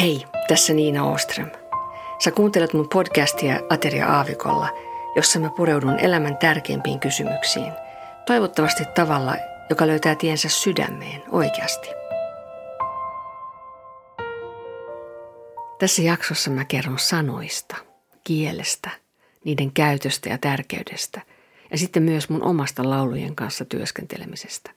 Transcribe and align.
Hei, 0.00 0.26
tässä 0.48 0.72
Niina 0.72 1.04
Oström. 1.04 1.50
Sä 2.18 2.30
kuuntelet 2.30 2.72
mun 2.72 2.88
podcastia 2.88 3.60
Ateria 3.70 4.06
Aavikolla, 4.06 4.68
jossa 5.16 5.38
mä 5.38 5.50
pureudun 5.56 5.98
elämän 5.98 6.36
tärkeimpiin 6.36 7.00
kysymyksiin. 7.00 7.72
Toivottavasti 8.26 8.84
tavalla, 8.94 9.36
joka 9.70 9.86
löytää 9.86 10.14
tiensä 10.14 10.48
sydämeen 10.48 11.22
oikeasti. 11.30 11.88
Tässä 15.78 16.02
jaksossa 16.02 16.50
mä 16.50 16.64
kerron 16.64 16.98
sanoista, 16.98 17.76
kielestä, 18.24 18.90
niiden 19.44 19.72
käytöstä 19.72 20.28
ja 20.28 20.38
tärkeydestä 20.38 21.22
ja 21.70 21.78
sitten 21.78 22.02
myös 22.02 22.28
mun 22.28 22.42
omasta 22.42 22.90
laulujen 22.90 23.36
kanssa 23.36 23.64
työskentelemisestä. 23.64 24.70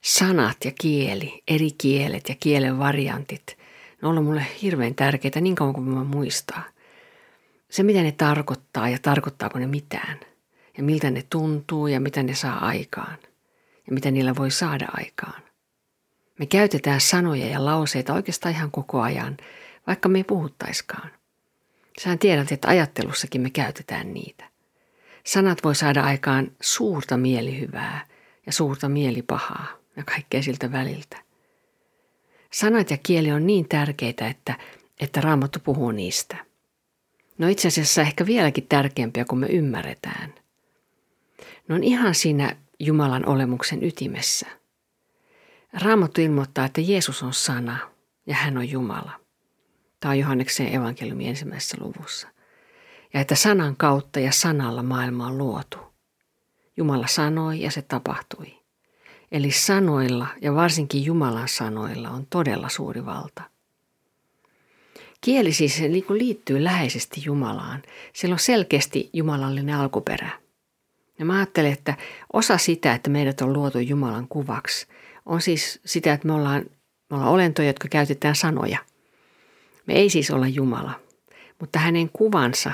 Sanat 0.00 0.56
ja 0.64 0.72
kieli, 0.80 1.42
eri 1.48 1.70
kielet 1.78 2.28
ja 2.28 2.34
kielen 2.40 2.78
variantit– 2.78 3.42
ne 4.02 4.08
on 4.08 4.10
ollut 4.10 4.24
mulle 4.24 4.46
hirveän 4.62 4.94
tärkeitä 4.94 5.40
niin 5.40 5.54
kauan 5.54 5.74
kuin 5.74 5.88
mä 5.88 6.04
muistaa. 6.04 6.62
Se, 7.70 7.82
mitä 7.82 8.02
ne 8.02 8.12
tarkoittaa 8.12 8.88
ja 8.88 8.98
tarkoittaako 9.02 9.58
ne 9.58 9.66
mitään. 9.66 10.20
Ja 10.76 10.82
miltä 10.82 11.10
ne 11.10 11.24
tuntuu 11.30 11.86
ja 11.86 12.00
mitä 12.00 12.22
ne 12.22 12.34
saa 12.34 12.66
aikaan. 12.66 13.18
Ja 13.86 13.92
mitä 13.92 14.10
niillä 14.10 14.36
voi 14.36 14.50
saada 14.50 14.88
aikaan. 14.92 15.42
Me 16.38 16.46
käytetään 16.46 17.00
sanoja 17.00 17.46
ja 17.46 17.64
lauseita 17.64 18.14
oikeastaan 18.14 18.54
ihan 18.54 18.70
koko 18.70 19.00
ajan, 19.00 19.36
vaikka 19.86 20.08
me 20.08 20.18
ei 20.18 20.24
puhuttaiskaan. 20.24 21.10
Sähän 21.98 22.18
tiedät, 22.18 22.52
että 22.52 22.68
ajattelussakin 22.68 23.40
me 23.40 23.50
käytetään 23.50 24.14
niitä. 24.14 24.44
Sanat 25.26 25.64
voi 25.64 25.74
saada 25.74 26.02
aikaan 26.02 26.50
suurta 26.60 27.16
mielihyvää 27.16 28.06
ja 28.46 28.52
suurta 28.52 28.88
mielipahaa 28.88 29.66
ja 29.96 30.04
kaikkea 30.04 30.42
siltä 30.42 30.72
väliltä. 30.72 31.29
Sanat 32.52 32.90
ja 32.90 32.96
kieli 33.02 33.32
on 33.32 33.46
niin 33.46 33.68
tärkeitä, 33.68 34.28
että, 34.28 34.58
että 35.00 35.20
Raamattu 35.20 35.58
puhuu 35.64 35.90
niistä. 35.90 36.36
No 37.38 37.48
itse 37.48 37.68
asiassa 37.68 38.02
ehkä 38.02 38.26
vieläkin 38.26 38.66
tärkeämpiä 38.68 39.24
kuin 39.24 39.38
me 39.38 39.46
ymmärretään. 39.46 40.34
Ne 41.68 41.74
on 41.74 41.84
ihan 41.84 42.14
siinä 42.14 42.56
Jumalan 42.78 43.26
olemuksen 43.28 43.84
ytimessä. 43.84 44.46
Raamattu 45.72 46.20
ilmoittaa, 46.20 46.64
että 46.64 46.80
Jeesus 46.80 47.22
on 47.22 47.32
sana 47.32 47.78
ja 48.26 48.34
hän 48.34 48.58
on 48.58 48.70
Jumala. 48.70 49.12
Tämä 50.00 50.12
on 50.12 50.18
Johanneksen 50.18 50.74
evankeliumi 50.74 51.28
ensimmäisessä 51.28 51.76
luvussa. 51.80 52.28
Ja 53.14 53.20
että 53.20 53.34
sanan 53.34 53.76
kautta 53.76 54.20
ja 54.20 54.32
sanalla 54.32 54.82
maailma 54.82 55.26
on 55.26 55.38
luotu. 55.38 55.78
Jumala 56.76 57.06
sanoi 57.06 57.60
ja 57.60 57.70
se 57.70 57.82
tapahtui. 57.82 58.59
Eli 59.32 59.50
sanoilla 59.50 60.26
ja 60.40 60.54
varsinkin 60.54 61.04
Jumalan 61.04 61.48
sanoilla 61.48 62.10
on 62.10 62.26
todella 62.30 62.68
suuri 62.68 63.06
valta. 63.06 63.42
Kieli 65.20 65.52
siis 65.52 65.80
liittyy 66.08 66.64
läheisesti 66.64 67.22
Jumalaan. 67.24 67.82
Sillä 68.12 68.32
on 68.32 68.38
selkeästi 68.38 69.10
jumalallinen 69.12 69.74
alkuperä. 69.74 70.30
Ja 71.18 71.24
mä 71.24 71.36
ajattelen, 71.36 71.72
että 71.72 71.94
osa 72.32 72.58
sitä, 72.58 72.94
että 72.94 73.10
meidät 73.10 73.40
on 73.40 73.52
luotu 73.52 73.78
Jumalan 73.78 74.28
kuvaksi, 74.28 74.86
on 75.26 75.40
siis 75.40 75.80
sitä, 75.84 76.12
että 76.12 76.26
me 76.26 76.32
ollaan, 76.32 76.64
me 77.10 77.16
ollaan 77.16 77.32
olentoja, 77.32 77.68
jotka 77.68 77.88
käytetään 77.88 78.36
sanoja. 78.36 78.78
Me 79.86 79.94
ei 79.94 80.10
siis 80.10 80.30
olla 80.30 80.48
Jumala, 80.48 81.00
mutta 81.60 81.78
hänen 81.78 82.10
kuvansa, 82.12 82.72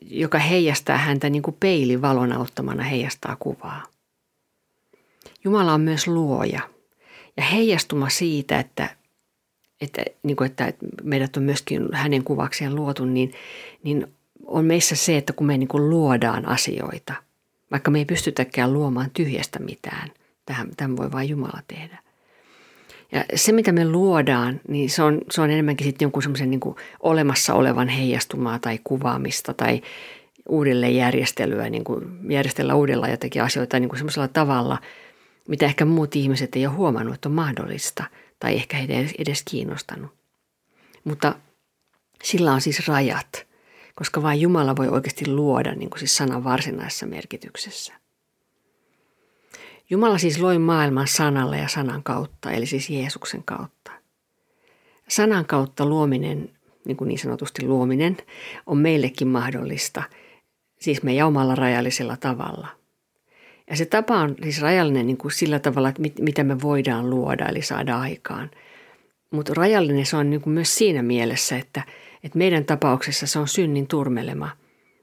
joka 0.00 0.38
heijastaa 0.38 0.98
häntä 0.98 1.30
niin 1.30 1.42
kuin 1.42 1.56
peilivalon 1.60 2.32
auttamana 2.32 2.82
heijastaa 2.82 3.36
kuvaa. 3.36 3.82
Jumala 5.44 5.74
on 5.74 5.80
myös 5.80 6.06
luoja 6.06 6.60
ja 7.36 7.42
heijastuma 7.42 8.08
siitä, 8.08 8.58
että, 8.58 8.90
että, 9.80 10.02
niin 10.22 10.36
kuin, 10.36 10.46
että 10.46 10.72
meidät 11.02 11.36
on 11.36 11.42
myöskin 11.42 11.88
hänen 11.92 12.24
kuvakseen 12.24 12.74
luotu, 12.74 13.04
niin, 13.04 13.32
niin 13.82 14.06
on 14.46 14.64
meissä 14.64 14.96
se, 14.96 15.16
että 15.16 15.32
kun 15.32 15.46
me 15.46 15.58
niin 15.58 15.68
kuin 15.68 15.90
luodaan 15.90 16.48
asioita, 16.48 17.14
vaikka 17.70 17.90
me 17.90 17.98
ei 17.98 18.04
pystytäkään 18.04 18.72
luomaan 18.72 19.10
tyhjästä 19.10 19.58
mitään, 19.58 20.10
tähän, 20.46 20.68
tämän 20.76 20.96
voi 20.96 21.12
vain 21.12 21.28
Jumala 21.28 21.60
tehdä. 21.68 21.98
Ja 23.12 23.24
se, 23.34 23.52
mitä 23.52 23.72
me 23.72 23.88
luodaan, 23.88 24.60
niin 24.68 24.90
se 24.90 25.02
on, 25.02 25.20
se 25.30 25.40
on 25.40 25.50
enemmänkin 25.50 25.86
sitten 25.86 26.06
jonkun 26.06 26.22
semmoisen 26.22 26.50
niin 26.50 26.60
olemassa 27.00 27.54
olevan 27.54 27.88
heijastumaa 27.88 28.58
tai 28.58 28.78
kuvaamista 28.84 29.54
tai 29.54 29.82
uudelleen 30.48 30.96
järjestelyä, 30.96 31.70
niin 31.70 31.84
kuin 31.84 32.32
järjestellä 32.32 32.74
uudella 32.74 33.08
jotenkin 33.08 33.42
asioita 33.42 33.80
niin 33.80 33.88
kuin 33.88 33.98
semmoisella 33.98 34.28
tavalla– 34.28 34.78
mitä 35.48 35.66
ehkä 35.66 35.84
muut 35.84 36.16
ihmiset 36.16 36.56
ei 36.56 36.66
ole 36.66 36.74
huomannut, 36.74 37.14
että 37.14 37.28
on 37.28 37.34
mahdollista 37.34 38.04
tai 38.40 38.54
ehkä 38.54 38.76
heitä 38.76 38.92
ei 38.92 39.10
edes 39.18 39.42
kiinnostanut. 39.50 40.10
Mutta 41.04 41.34
sillä 42.22 42.52
on 42.52 42.60
siis 42.60 42.88
rajat, 42.88 43.46
koska 43.94 44.22
vain 44.22 44.40
Jumala 44.40 44.76
voi 44.76 44.88
oikeasti 44.88 45.26
luoda 45.26 45.74
niin 45.74 45.90
kuin 45.90 45.98
siis 45.98 46.16
sanan 46.16 46.44
varsinaisessa 46.44 47.06
merkityksessä. 47.06 47.92
Jumala 49.90 50.18
siis 50.18 50.38
loi 50.38 50.58
maailman 50.58 51.08
sanalla 51.08 51.56
ja 51.56 51.68
sanan 51.68 52.02
kautta, 52.02 52.50
eli 52.50 52.66
siis 52.66 52.90
Jeesuksen 52.90 53.42
kautta. 53.44 53.90
Sanan 55.08 55.46
kautta 55.46 55.86
luominen, 55.86 56.50
niin 56.84 56.96
kuin 56.96 57.08
niin 57.08 57.18
sanotusti 57.18 57.66
luominen, 57.66 58.16
on 58.66 58.78
meillekin 58.78 59.28
mahdollista, 59.28 60.02
siis 60.80 61.02
meidän 61.02 61.26
omalla 61.26 61.54
rajallisella 61.54 62.16
tavalla– 62.16 62.68
ja 63.70 63.76
se 63.76 63.84
tapa 63.84 64.16
on 64.16 64.34
siis 64.42 64.60
rajallinen 64.60 65.06
niin 65.06 65.16
kuin 65.16 65.32
sillä 65.32 65.58
tavalla, 65.58 65.88
että 65.88 66.02
mit, 66.02 66.18
mitä 66.20 66.44
me 66.44 66.60
voidaan 66.60 67.10
luoda, 67.10 67.48
eli 67.48 67.62
saada 67.62 68.00
aikaan. 68.00 68.50
Mutta 69.30 69.54
rajallinen 69.54 70.06
se 70.06 70.16
on 70.16 70.30
niin 70.30 70.40
kuin 70.40 70.54
myös 70.54 70.74
siinä 70.74 71.02
mielessä, 71.02 71.56
että, 71.56 71.82
että 72.22 72.38
meidän 72.38 72.64
tapauksessa 72.64 73.26
se 73.26 73.38
on 73.38 73.48
synnin 73.48 73.86
turmelema. 73.86 74.50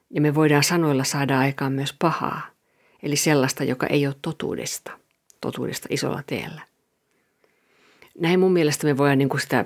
Ja 0.10 0.22
me 0.22 0.36
voidaan 0.36 0.64
sanoilla 0.64 1.04
saada 1.04 1.40
aikaan 1.40 1.74
myös 1.74 1.96
pahaa, 2.00 2.42
eli 3.04 3.16
sellaista, 3.16 3.64
joka 3.64 3.88
ei 3.88 4.08
ole 4.08 4.16
totuudesta, 4.22 4.92
totuudesta 5.42 5.88
isolla 5.90 6.24
teellä. 6.28 6.62
Näin 8.22 8.40
mun 8.40 8.54
mielestä 8.54 8.88
me 8.88 8.98
voidaan 8.98 9.18
niin 9.18 9.30
kuin 9.30 9.42
sitä 9.42 9.66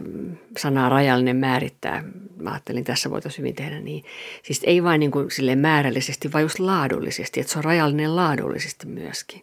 sanaa 0.57 0.89
rajallinen 0.89 1.35
määrittää. 1.35 2.03
Mä 2.37 2.51
ajattelin, 2.51 2.83
tässä 2.83 3.09
voitaisiin 3.09 3.39
hyvin 3.39 3.55
tehdä 3.55 3.79
niin. 3.79 4.03
Siis 4.43 4.61
ei 4.63 4.83
vain 4.83 4.99
niin 4.99 5.11
kuin 5.11 5.29
määrällisesti, 5.55 6.33
vaan 6.33 6.43
just 6.43 6.59
laadullisesti, 6.59 7.39
että 7.39 7.53
se 7.53 7.59
on 7.59 7.63
rajallinen 7.63 8.15
laadullisesti 8.15 8.87
myöskin. 8.87 9.41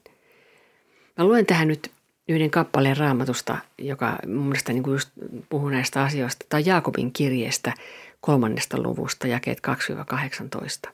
Mä 1.18 1.24
luen 1.24 1.46
tähän 1.46 1.68
nyt 1.68 1.90
yhden 2.28 2.50
kappaleen 2.50 2.96
raamatusta, 2.96 3.58
joka 3.78 4.18
mun 4.26 4.46
mielestä 4.46 4.72
niin 4.72 4.82
kuin 4.82 4.94
just 4.94 5.10
puhuu 5.48 5.68
näistä 5.68 6.02
asioista. 6.02 6.56
On 6.56 6.66
Jaakobin 6.66 7.12
kirjeestä 7.12 7.74
kolmannesta 8.20 8.82
luvusta, 8.82 9.26
jakeet 9.26 9.58
2-18. 10.88 10.90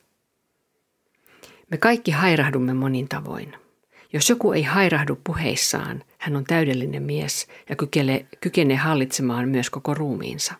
Me 1.71 1.77
kaikki 1.77 2.11
hairahdumme 2.11 2.75
monin 2.75 3.09
tavoin– 3.09 3.57
jos 4.13 4.31
joku 4.31 4.53
ei 4.53 4.63
hairahdu 4.63 5.19
puheissaan, 5.25 6.05
hän 6.19 6.37
on 6.37 6.45
täydellinen 6.45 7.03
mies 7.03 7.47
ja 7.69 7.77
kykele, 7.77 8.27
kykenee 8.41 8.77
hallitsemaan 8.77 9.49
myös 9.49 9.71
koko 9.71 9.95
ruumiinsa. 9.95 10.55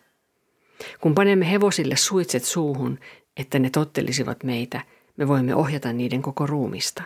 Kun 1.01 1.15
panemme 1.15 1.51
hevosille 1.51 1.95
suitset 1.95 2.43
suuhun, 2.43 2.99
että 3.37 3.59
ne 3.59 3.69
tottelisivat 3.69 4.43
meitä, 4.43 4.81
me 5.17 5.27
voimme 5.27 5.55
ohjata 5.55 5.93
niiden 5.93 6.21
koko 6.21 6.47
ruumista. 6.47 7.03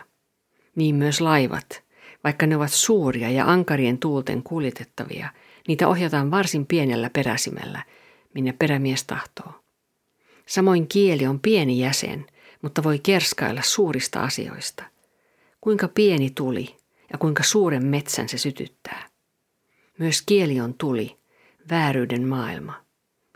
Niin 0.76 0.94
myös 0.94 1.20
laivat, 1.20 1.82
vaikka 2.24 2.46
ne 2.46 2.56
ovat 2.56 2.72
suuria 2.72 3.30
ja 3.30 3.50
ankarien 3.50 3.98
tuulten 3.98 4.42
kuljetettavia, 4.42 5.28
niitä 5.68 5.88
ohjataan 5.88 6.30
varsin 6.30 6.66
pienellä 6.66 7.10
peräsimellä, 7.10 7.82
minne 8.34 8.52
perämies 8.52 9.04
tahtoo. 9.04 9.52
Samoin 10.46 10.88
kieli 10.88 11.26
on 11.26 11.40
pieni 11.40 11.78
jäsen, 11.78 12.26
mutta 12.62 12.82
voi 12.82 12.98
kerskailla 12.98 13.62
suurista 13.62 14.20
asioista 14.20 14.93
kuinka 15.64 15.88
pieni 15.88 16.30
tuli 16.30 16.76
ja 17.12 17.18
kuinka 17.18 17.42
suuren 17.42 17.86
metsän 17.86 18.28
se 18.28 18.38
sytyttää. 18.38 19.08
Myös 19.98 20.22
kieli 20.22 20.60
on 20.60 20.74
tuli, 20.74 21.16
vääryyden 21.70 22.28
maailma. 22.28 22.84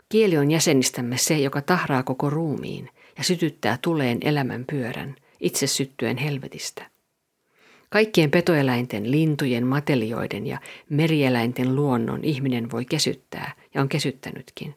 Kieli 0.09 0.37
on 0.37 0.51
jäsenistämme 0.51 1.17
se, 1.17 1.39
joka 1.39 1.61
tahraa 1.61 2.03
koko 2.03 2.29
ruumiin 2.29 2.89
ja 3.17 3.23
sytyttää 3.23 3.77
tuleen 3.81 4.17
elämän 4.21 4.65
pyörän, 4.71 5.15
itse 5.39 5.67
syttyen 5.67 6.17
helvetistä. 6.17 6.89
Kaikkien 7.89 8.31
petoeläinten, 8.31 9.11
lintujen, 9.11 9.67
matelioiden 9.67 10.47
ja 10.47 10.59
merieläinten 10.89 11.75
luonnon 11.75 12.23
ihminen 12.23 12.71
voi 12.71 12.85
kesyttää 12.85 13.53
ja 13.73 13.81
on 13.81 13.89
kesyttänytkin, 13.89 14.75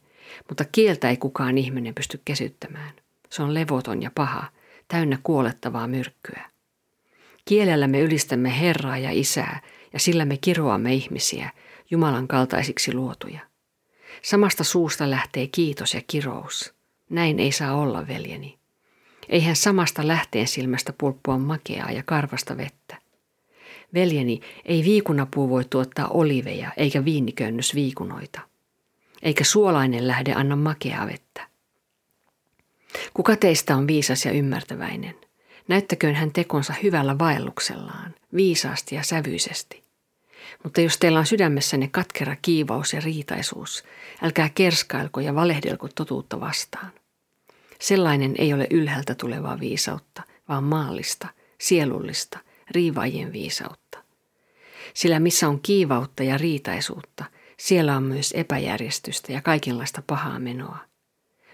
mutta 0.48 0.64
kieltä 0.72 1.10
ei 1.10 1.16
kukaan 1.16 1.58
ihminen 1.58 1.94
pysty 1.94 2.20
kesyttämään. 2.24 2.92
Se 3.30 3.42
on 3.42 3.54
levoton 3.54 4.02
ja 4.02 4.10
paha, 4.14 4.44
täynnä 4.88 5.18
kuolettavaa 5.22 5.86
myrkkyä. 5.86 6.51
Kielellä 7.44 7.86
me 7.86 8.00
ylistämme 8.00 8.60
Herraa 8.60 8.98
ja 8.98 9.10
Isää 9.10 9.60
ja 9.92 9.98
sillä 9.98 10.24
me 10.24 10.36
kiroamme 10.36 10.94
ihmisiä, 10.94 11.50
Jumalan 11.90 12.28
kaltaisiksi 12.28 12.94
luotuja. 12.94 13.40
Samasta 14.22 14.64
suusta 14.64 15.10
lähtee 15.10 15.46
kiitos 15.46 15.94
ja 15.94 16.00
kirous. 16.06 16.74
Näin 17.10 17.40
ei 17.40 17.52
saa 17.52 17.74
olla, 17.74 18.08
veljeni. 18.08 18.58
Eihän 19.28 19.56
samasta 19.56 20.08
lähteen 20.08 20.48
silmästä 20.48 20.92
pulppua 20.98 21.38
makeaa 21.38 21.90
ja 21.90 22.02
karvasta 22.02 22.56
vettä. 22.56 22.96
Veljeni, 23.94 24.40
ei 24.64 24.84
viikunapuu 24.84 25.48
voi 25.48 25.64
tuottaa 25.64 26.08
oliveja 26.08 26.72
eikä 26.76 27.04
viiniköynnys 27.04 27.74
viikunoita. 27.74 28.40
eikä 29.22 29.44
suolainen 29.44 30.08
lähde 30.08 30.32
anna 30.32 30.56
makeaa 30.56 31.06
vettä. 31.06 31.46
Kuka 33.14 33.36
teistä 33.36 33.76
on 33.76 33.86
viisas 33.86 34.24
ja 34.24 34.32
ymmärtäväinen? 34.32 35.14
Näyttäköön 35.68 36.14
hän 36.14 36.32
tekonsa 36.32 36.74
hyvällä 36.82 37.18
vaelluksellaan, 37.18 38.14
viisaasti 38.36 38.94
ja 38.94 39.02
sävyisesti. 39.02 39.82
Mutta 40.64 40.80
jos 40.80 40.98
teillä 40.98 41.18
on 41.18 41.26
sydämessänne 41.26 41.88
katkera 41.88 42.36
kiivaus 42.42 42.92
ja 42.92 43.00
riitaisuus, 43.00 43.84
älkää 44.22 44.48
kerskailko 44.54 45.20
ja 45.20 45.34
valehdelko 45.34 45.88
totuutta 45.94 46.40
vastaan. 46.40 46.92
Sellainen 47.80 48.34
ei 48.38 48.52
ole 48.52 48.66
ylhäältä 48.70 49.14
tulevaa 49.14 49.60
viisautta, 49.60 50.22
vaan 50.48 50.64
maallista, 50.64 51.28
sielullista, 51.60 52.38
riivaajien 52.70 53.32
viisautta. 53.32 53.98
Sillä 54.94 55.20
missä 55.20 55.48
on 55.48 55.60
kiivautta 55.60 56.22
ja 56.22 56.38
riitaisuutta, 56.38 57.24
siellä 57.56 57.96
on 57.96 58.02
myös 58.02 58.32
epäjärjestystä 58.36 59.32
ja 59.32 59.42
kaikenlaista 59.42 60.02
pahaa 60.06 60.38
menoa. 60.38 60.78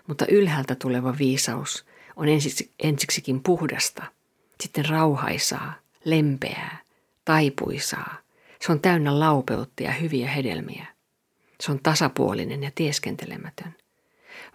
Mutta 0.07 0.27
ylhäältä 0.31 0.75
tuleva 0.75 1.19
viisaus 1.19 1.87
on 2.19 2.29
ensiksi, 2.29 2.73
ensiksikin 2.83 3.43
puhdasta, 3.43 4.05
sitten 4.61 4.89
rauhaisaa, 4.89 5.75
lempeää, 6.05 6.79
taipuisaa. 7.25 8.15
Se 8.61 8.73
on 8.73 8.81
täynnä 8.81 9.21
laupeutta 9.21 9.83
ja 9.83 9.93
hyviä 9.93 10.29
hedelmiä. 10.29 10.87
Se 11.61 11.73
on 11.73 11.81
tasapuolinen 11.83 12.63
ja 12.63 12.71
tieskentelemätön. 12.75 13.75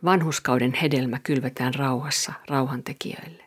Vanhuskauden 0.05 0.73
hedelmä 0.73 1.19
kylvetään 1.19 1.73
rauhassa 1.73 2.33
rauhantekijöille. 2.49 3.43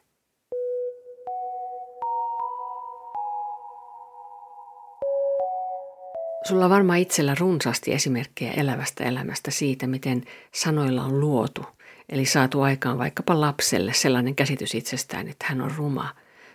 Sulla 6.49 6.65
on 6.65 6.71
varmaan 6.71 6.99
itsellä 6.99 7.35
runsaasti 7.39 7.93
esimerkkejä 7.93 8.53
elävästä 8.53 9.05
elämästä 9.05 9.51
siitä, 9.51 9.87
miten 9.87 10.25
sanoilla 10.55 11.05
on 11.05 11.21
luotu, 11.21 11.65
eli 12.09 12.27
saatu 12.27 12.63
aikaan 12.63 12.99
vaikkapa 12.99 13.41
lapselle 13.41 13.93
sellainen 13.93 14.35
käsitys 14.35 14.75
itsestään, 14.75 15.29
että 15.29 15.47
hän 15.49 15.61
on 15.61 15.75
ruma 15.77 16.15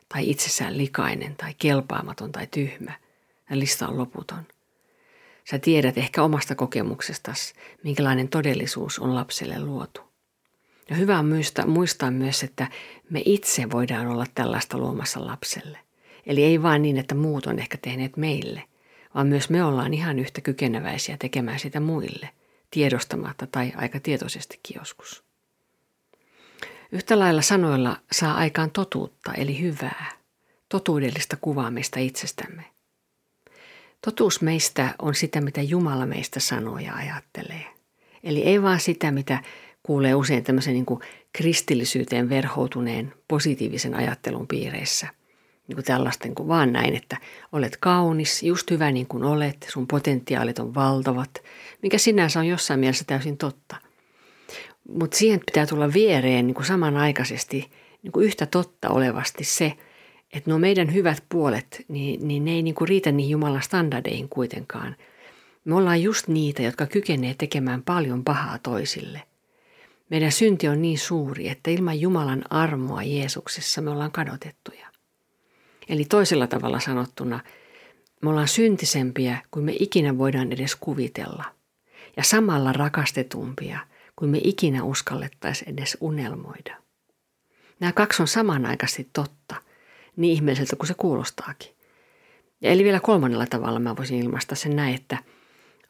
tai 0.09 0.30
itsessään 0.30 0.77
likainen 0.77 1.36
tai 1.36 1.53
kelpaamaton 1.57 2.31
tai 2.31 2.48
tyhmä. 2.48 2.92
Ja 3.50 3.59
lista 3.59 3.88
on 3.88 3.98
loputon. 3.98 4.44
Sä 5.50 5.59
tiedät 5.59 5.98
ehkä 5.98 6.24
omasta 6.24 6.56
kokemuksestasi, 6.56 7.53
minkälainen 7.83 8.27
todellisuus 8.27 9.00
on 9.00 9.15
lapselle 9.15 9.59
luotu. 9.59 10.01
Ja 10.89 10.95
hyvä 10.95 11.19
on 11.19 11.25
muistaa, 11.25 11.65
muistaa 11.68 12.12
myös, 12.12 12.44
että 12.44 12.68
me 13.09 13.21
itse 13.25 13.71
voidaan 13.71 14.07
olla 14.07 14.25
tällaista 14.36 14.77
luomassa 14.77 15.27
lapselle. 15.27 15.80
Eli 16.25 16.44
ei 16.44 16.63
vain 16.63 16.81
niin, 16.81 16.97
että 16.97 17.15
muut 17.15 17.45
on 17.45 17.59
ehkä 17.59 17.77
tehneet 17.77 18.18
meille, 18.18 18.63
vaan 19.15 19.27
myös 19.27 19.50
me 19.50 19.63
ollaan 19.63 19.94
ihan 19.94 20.19
yhtä 20.19 20.42
kykeneväisiä 20.42 21.18
tekemään 21.18 21.59
sitä 21.59 21.80
muille, 21.80 22.30
tiedostamatta 22.71 23.47
tai 23.47 23.74
aika 23.75 24.00
tietoisestikin 24.00 24.75
joskus. 24.80 25.31
Yhtä 26.92 27.20
lailla 27.20 27.42
sanoilla 27.42 27.98
saa 28.12 28.34
aikaan 28.34 28.72
totuutta 28.72 29.34
eli 29.34 29.62
hyvää, 29.62 30.12
totuudellista 30.70 31.38
kuvaamista 31.42 32.00
itsestämme. 32.00 32.66
Totuus 34.06 34.42
meistä 34.42 34.96
on 35.00 35.16
sitä, 35.16 35.42
mitä 35.42 35.62
Jumala 35.62 36.06
meistä 36.06 36.40
sanoo 36.40 36.80
ja 36.80 36.94
ajattelee. 36.94 37.66
Eli 38.24 38.44
ei 38.44 38.62
vaan 38.62 38.80
sitä, 38.80 39.12
mitä 39.12 39.44
kuulee 39.84 40.16
usein 40.16 40.44
tämmöisen 40.44 40.74
niin 40.74 40.86
kristillisyyteen 41.34 42.30
verhoutuneen 42.30 43.14
positiivisen 43.28 43.96
ajattelun 43.96 44.48
piireissä– 44.48 45.08
niin 45.72 45.76
kuin 45.76 45.86
tällaisten 45.86 46.36
kuin 46.36 46.48
vaan 46.48 46.74
näin, 46.74 46.96
että 46.96 47.18
olet 47.52 47.78
kaunis, 47.78 48.44
just 48.44 48.72
hyvä 48.72 48.92
niin 48.92 49.08
kuin 49.08 49.24
olet, 49.24 49.68
sun 49.70 49.88
potentiaalit 49.88 50.60
on 50.60 50.76
valtavat, 50.76 51.44
mikä 51.82 51.98
sinänsä 51.98 52.40
on 52.40 52.46
jossain 52.46 52.80
mielessä 52.80 53.04
täysin 53.08 53.38
totta. 53.38 53.76
Mutta 54.89 55.18
siihen 55.18 55.39
pitää 55.45 55.66
tulla 55.66 55.94
viereen 55.94 56.48
niin 56.48 56.56
kuin 56.56 56.66
samanaikaisesti 56.66 57.72
niin 58.04 58.12
kuin 58.12 58.25
yhtä 58.25 58.45
totta 58.45 58.89
olevasti 58.89 59.44
se, 59.44 59.74
että 60.33 60.50
nuo 60.50 60.60
meidän 60.60 60.94
hyvät 60.94 61.24
puolet, 61.30 61.86
niin, 61.88 62.28
niin 62.28 62.45
ne 62.45 62.51
ei 62.51 62.63
niin 62.63 62.75
kuin 62.75 62.88
riitä 62.88 63.12
niihin 63.12 63.31
Jumalan 63.31 63.62
standardeihin 63.62 64.30
kuitenkaan. 64.30 64.95
Me 65.66 65.75
ollaan 65.75 66.01
just 66.01 66.28
niitä, 66.28 66.62
jotka 66.62 66.86
kykenee 66.86 67.33
tekemään 67.33 67.83
paljon 67.83 68.24
pahaa 68.24 68.57
toisille. 68.57 69.22
Meidän 70.10 70.31
synti 70.31 70.68
on 70.68 70.81
niin 70.81 71.00
suuri, 71.00 71.50
että 71.50 71.72
ilman 71.72 72.00
Jumalan 72.00 72.44
armoa 72.50 73.04
Jeesuksessa 73.04 73.81
me 73.81 73.89
ollaan 73.89 74.12
kadotettuja. 74.12 74.88
Eli 75.89 76.06
toisella 76.06 76.48
tavalla 76.48 76.80
sanottuna, 76.80 77.39
me 78.22 78.30
ollaan 78.30 78.48
syntisempiä 78.48 79.38
kuin 79.51 79.66
me 79.66 79.74
ikinä 79.80 80.18
voidaan 80.18 80.51
edes 80.51 80.75
kuvitella. 80.75 81.44
Ja 82.18 82.24
samalla 82.24 82.74
rakastetumpia 82.74 83.80
kuin 84.16 84.31
me 84.31 84.40
ikinä 84.44 84.84
uskallettaisiin 84.84 85.74
edes 85.74 85.98
unelmoida. 86.00 86.78
Nämä 87.80 87.92
kaksi 87.92 88.22
on 88.22 88.28
samanaikaisesti 88.28 89.10
totta, 89.13 89.56
niin 90.16 90.34
ihmeelliseltä 90.34 90.75
kuin 90.75 90.88
se 90.88 90.94
kuulostaakin. 90.94 91.75
Ja 92.62 92.72
eli 92.72 92.84
vielä 92.84 93.00
kolmannella 93.00 93.46
tavalla 93.46 93.80
mä 93.80 93.98
voisin 93.98 94.24
ilmaista 94.24 94.56
sen 94.56 94.75
näin, 94.75 94.96
että 94.96 95.18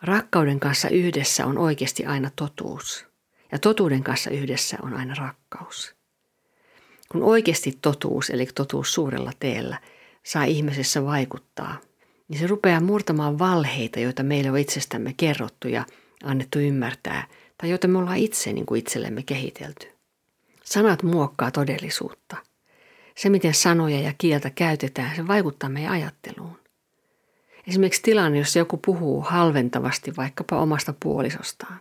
rakkauden 0.01 0.59
kanssa 0.59 0.89
yhdessä 0.89 1.45
on 1.45 1.57
oikeasti 1.57 2.05
aina 2.05 2.31
totuus. 2.35 3.05
Ja 3.51 3.59
totuuden 3.59 4.03
kanssa 4.03 4.29
yhdessä 4.29 4.77
on 4.81 4.93
aina 4.93 5.13
rakkaus. 5.13 5.95
Kun 7.11 7.23
oikeasti 7.23 7.77
totuus, 7.81 8.29
eli 8.29 8.45
totuus 8.45 8.93
suurella 8.93 9.31
teellä, 9.39 9.77
saa 10.23 10.43
ihmisessä 10.43 11.05
vaikuttaa, 11.05 11.77
niin 12.27 12.39
se 12.39 12.47
rupeaa 12.47 12.79
murtamaan 12.79 13.39
valheita, 13.39 13.99
joita 13.99 14.23
meille 14.23 14.51
on 14.51 14.57
itsestämme 14.57 15.13
kerrottu 15.17 15.67
ja 15.67 15.85
annettu 16.23 16.59
ymmärtää, 16.59 17.27
tai 17.61 17.69
joita 17.69 17.87
me 17.87 17.97
ollaan 17.97 18.17
itse 18.17 18.53
niin 18.53 18.65
kuin 18.65 18.79
itsellemme 18.79 19.23
kehitelty. 19.23 19.87
Sanat 20.63 21.03
muokkaa 21.03 21.51
todellisuutta. 21.51 22.37
Se, 23.17 23.29
miten 23.29 23.53
sanoja 23.53 23.99
ja 23.99 24.13
kieltä 24.17 24.49
käytetään, 24.49 25.15
se 25.15 25.27
vaikuttaa 25.27 25.69
meidän 25.69 25.91
ajatteluun. 25.91 26.59
Esimerkiksi 27.67 28.01
tilanne, 28.01 28.39
jossa 28.39 28.59
joku 28.59 28.77
puhuu 28.77 29.21
halventavasti 29.21 30.15
vaikkapa 30.17 30.59
omasta 30.59 30.93
puolisostaan. 30.99 31.79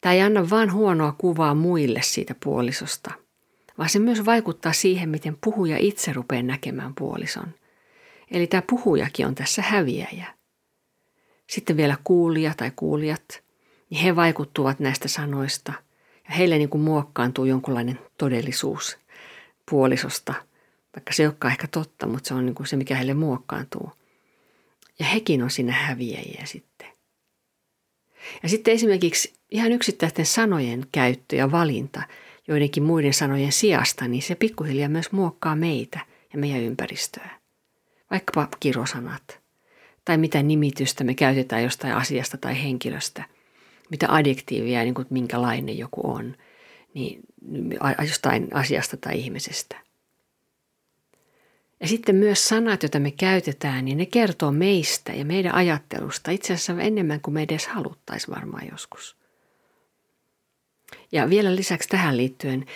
Tämä 0.00 0.12
ei 0.12 0.22
anna 0.22 0.50
vain 0.50 0.72
huonoa 0.72 1.14
kuvaa 1.18 1.54
muille 1.54 2.02
siitä 2.02 2.34
puolisosta– 2.40 3.10
vaan 3.78 3.88
se 3.88 3.98
myös 3.98 4.24
vaikuttaa 4.24 4.72
siihen, 4.72 5.08
miten 5.08 5.38
puhuja 5.40 5.76
itse 5.78 6.12
rupeaa 6.12 6.42
näkemään 6.42 6.94
puolison. 6.94 7.54
Eli 8.30 8.46
tämä 8.46 8.62
puhujakin 8.62 9.26
on 9.26 9.34
tässä 9.34 9.62
häviäjä. 9.62 10.26
Sitten 11.46 11.76
vielä 11.76 11.96
kuulija 12.04 12.54
tai 12.56 12.72
kuulijat, 12.76 13.42
niin 13.90 14.02
he 14.02 14.16
vaikuttuvat 14.16 14.80
näistä 14.80 15.08
sanoista 15.08 15.72
ja 16.28 16.34
heille 16.34 16.58
niin 16.58 16.68
kuin 16.68 16.82
muokkaantuu 16.82 17.44
jonkunlainen 17.44 17.98
todellisuus 18.18 18.98
puolisosta, 19.70 20.34
vaikka 20.96 21.12
se 21.12 21.22
ei 21.22 21.26
olekaan 21.26 21.52
ehkä 21.52 21.68
totta, 21.68 22.06
mutta 22.06 22.28
se 22.28 22.34
on 22.34 22.46
niin 22.46 22.54
kuin 22.54 22.66
se, 22.66 22.76
mikä 22.76 22.96
heille 22.96 23.14
muokkaantuu. 23.14 23.92
Ja 24.98 25.06
hekin 25.06 25.42
on 25.42 25.50
siinä 25.50 25.72
häviäjiä 25.72 26.42
sitten. 26.44 26.88
Ja 28.42 28.48
sitten 28.48 28.74
esimerkiksi 28.74 29.34
ihan 29.50 29.72
yksittäisten 29.72 30.26
sanojen 30.26 30.86
käyttö 30.92 31.36
ja 31.36 31.52
valinta– 31.52 32.02
joidenkin 32.48 32.82
muiden 32.82 33.14
sanojen 33.14 33.52
sijasta, 33.52 34.08
niin 34.08 34.22
se 34.22 34.34
pikkuhiljaa 34.34 34.88
myös 34.88 35.12
muokkaa 35.12 35.56
meitä 35.56 36.00
ja 36.32 36.38
meidän 36.38 36.60
ympäristöä. 36.60 37.30
Vaikkapa 38.10 38.48
kirosanat 38.60 39.40
tai 40.04 40.18
mitä 40.18 40.42
nimitystä 40.42 41.04
me 41.04 41.14
käytetään 41.14 41.62
jostain 41.62 41.94
asiasta 41.94 42.36
tai 42.36 42.62
henkilöstä, 42.62 43.24
mitä 43.90 44.06
adjektiivia, 44.08 44.82
niin 44.82 44.94
kuin 44.94 45.06
minkälainen 45.10 45.78
joku 45.78 46.10
on, 46.10 46.36
niin 46.94 47.20
jostain 48.06 48.48
asiasta 48.54 48.96
tai 48.96 49.18
ihmisestä. 49.18 49.76
Ja 51.80 51.88
sitten 51.88 52.14
myös 52.14 52.48
sanat, 52.48 52.82
joita 52.82 53.00
me 53.00 53.10
käytetään, 53.10 53.84
niin 53.84 53.98
ne 53.98 54.06
kertoo 54.06 54.52
meistä 54.52 55.12
ja 55.12 55.24
meidän 55.24 55.54
ajattelusta 55.54 56.30
itse 56.30 56.52
asiassa 56.52 56.82
enemmän 56.82 57.20
kuin 57.20 57.34
me 57.34 57.42
edes 57.42 57.66
haluttaisiin 57.66 58.34
varmaan 58.34 58.68
joskus. 58.70 59.16
Ja 61.12 61.30
vielä 61.30 61.56
lisäksi 61.56 61.88
tähän 61.88 62.16
liittyen, 62.16 62.66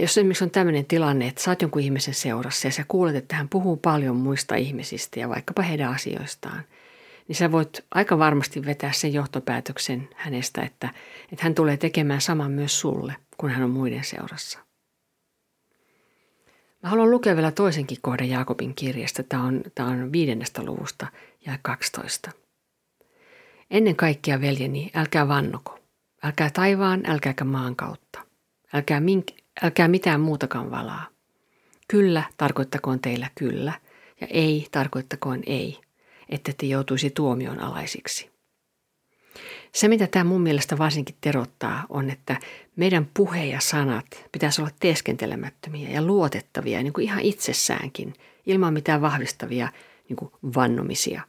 jos 0.00 0.10
esimerkiksi 0.10 0.44
on 0.44 0.50
tämmöinen 0.50 0.84
tilanne, 0.84 1.26
että 1.26 1.42
sä 1.42 1.50
oot 1.50 1.62
jonkun 1.62 1.82
ihmisen 1.82 2.14
seurassa 2.14 2.68
ja 2.68 2.72
sä 2.72 2.84
kuulet, 2.88 3.16
että 3.16 3.36
hän 3.36 3.48
puhuu 3.48 3.76
paljon 3.76 4.16
muista 4.16 4.54
ihmisistä 4.54 5.20
ja 5.20 5.28
vaikkapa 5.28 5.62
heidän 5.62 5.90
asioistaan, 5.90 6.64
niin 7.28 7.36
sä 7.36 7.52
voit 7.52 7.84
aika 7.90 8.18
varmasti 8.18 8.66
vetää 8.66 8.92
sen 8.92 9.12
johtopäätöksen 9.12 10.08
hänestä, 10.14 10.62
että, 10.62 10.90
että 11.32 11.44
hän 11.44 11.54
tulee 11.54 11.76
tekemään 11.76 12.20
saman 12.20 12.50
myös 12.50 12.80
sulle, 12.80 13.16
kun 13.36 13.50
hän 13.50 13.62
on 13.62 13.70
muiden 13.70 14.04
seurassa. 14.04 14.58
Mä 16.82 16.90
haluan 16.90 17.10
lukea 17.10 17.36
vielä 17.36 17.52
toisenkin 17.52 17.98
kohdan 18.00 18.28
Jaakobin 18.28 18.74
kirjasta. 18.74 19.22
Tämä 19.22 19.42
on, 19.42 19.62
tämä 19.74 19.88
on 19.88 20.12
viidennestä 20.12 20.62
luvusta 20.64 21.06
ja 21.46 21.58
12. 21.62 22.30
Ennen 23.70 23.96
kaikkea, 23.96 24.40
veljeni, 24.40 24.90
älkää 24.94 25.28
vannoko. 25.28 25.78
Älkää 26.22 26.50
taivaan, 26.50 27.02
älkääkä 27.06 27.44
maan 27.44 27.76
kautta. 27.76 28.20
Älkää, 28.72 29.00
mink- 29.00 29.42
älkää 29.62 29.88
mitään 29.88 30.20
muutakaan 30.20 30.70
valaa. 30.70 31.06
Kyllä 31.88 32.22
tarkoittakoon 32.36 33.00
teillä 33.00 33.30
kyllä, 33.34 33.72
ja 34.20 34.26
ei 34.30 34.66
tarkoittakoon 34.70 35.42
ei, 35.46 35.80
että 36.28 36.52
te 36.58 36.66
joutuisi 36.66 37.10
tuomion 37.10 37.60
alaisiksi. 37.60 38.30
Se, 39.72 39.88
mitä 39.88 40.06
tämä 40.06 40.24
mun 40.24 40.40
mielestä 40.40 40.78
varsinkin 40.78 41.16
terottaa, 41.20 41.86
on, 41.88 42.10
että 42.10 42.40
meidän 42.76 43.10
puhe 43.14 43.44
ja 43.44 43.60
sanat 43.60 44.06
pitäisi 44.32 44.60
olla 44.60 44.70
teeskentelemättömiä 44.80 45.88
ja 45.88 46.02
luotettavia 46.02 46.82
niin 46.82 46.92
kuin 46.92 47.04
ihan 47.04 47.20
itsessäänkin, 47.20 48.14
ilman 48.46 48.72
mitään 48.72 49.00
vahvistavia 49.00 49.72
niin 50.08 50.16
kuin 50.16 50.30
vannomisia. 50.54 51.22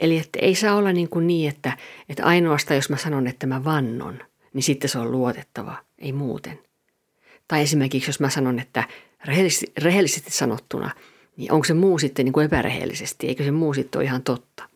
Eli 0.00 0.18
että 0.18 0.38
ei 0.42 0.54
saa 0.54 0.76
olla 0.76 0.92
niin, 0.92 1.08
kuin 1.08 1.26
niin 1.26 1.48
että, 1.48 1.76
että 2.08 2.24
ainoastaan 2.24 2.76
jos 2.76 2.90
mä 2.90 2.96
sanon, 2.96 3.26
että 3.26 3.46
mä 3.46 3.64
vannon, 3.64 4.18
niin 4.52 4.62
sitten 4.62 4.90
se 4.90 4.98
on 4.98 5.12
luotettava, 5.12 5.76
ei 5.98 6.12
muuten. 6.12 6.58
Tai 7.48 7.62
esimerkiksi 7.62 8.08
jos 8.08 8.20
mä 8.20 8.30
sanon, 8.30 8.58
että 8.58 8.84
rehellisesti, 9.24 9.72
rehellisesti 9.78 10.30
sanottuna, 10.30 10.90
niin 11.40 11.52
onko 11.52 11.64
se 11.64 11.74
muu 11.74 11.98
sitten 11.98 12.24
niin 12.24 12.32
kuin 12.32 12.46
epärehellisesti, 12.46 13.26
eikö 13.26 13.44
se 13.44 13.50
muu 13.50 13.74
sitten 13.74 13.98
ole 13.98 14.04
ihan 14.04 14.22
totta. 14.22 14.68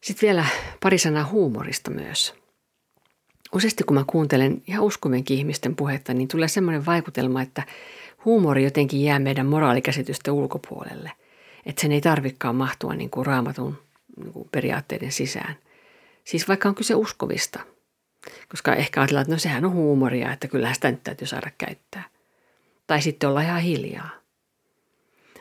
Sitten 0.00 0.26
vielä 0.26 0.46
pari 0.82 0.98
sanaa 0.98 1.24
huumorista 1.24 1.90
myös. 1.90 2.34
Useasti 3.54 3.84
kun 3.84 3.96
mä 3.96 4.04
kuuntelen 4.06 4.62
ihan 4.66 4.84
uskomienkin 4.84 5.38
ihmisten 5.38 5.76
puhetta, 5.76 6.14
niin 6.14 6.28
tulee 6.28 6.48
semmoinen 6.48 6.86
vaikutelma, 6.86 7.42
että 7.42 7.62
huumori 8.24 8.64
jotenkin 8.64 9.04
jää 9.04 9.18
meidän 9.18 9.46
moraalikäsitysten 9.46 10.34
ulkopuolelle. 10.34 11.12
Että 11.66 11.82
sen 11.82 11.92
ei 11.92 12.00
tarvikaan 12.00 12.56
mahtua 12.56 12.94
niin 12.94 13.10
kuin 13.10 13.26
raamatun 13.26 13.78
niin 14.16 14.32
kuin 14.32 14.48
periaatteiden 14.52 15.12
sisään. 15.12 15.56
Siis 16.24 16.48
vaikka 16.48 16.68
on 16.68 16.74
kyse 16.74 16.94
uskovista. 16.94 17.60
Koska 18.48 18.74
ehkä 18.74 19.00
ajatellaan, 19.00 19.22
että 19.22 19.34
no 19.34 19.38
sehän 19.38 19.64
on 19.64 19.72
huumoria, 19.72 20.32
että 20.32 20.48
kyllähän 20.48 20.74
sitä 20.74 20.90
nyt 20.90 21.04
täytyy 21.04 21.26
saada 21.26 21.50
käyttää. 21.58 22.04
Tai 22.86 23.02
sitten 23.02 23.28
olla 23.28 23.42
ihan 23.42 23.60
hiljaa. 23.60 24.19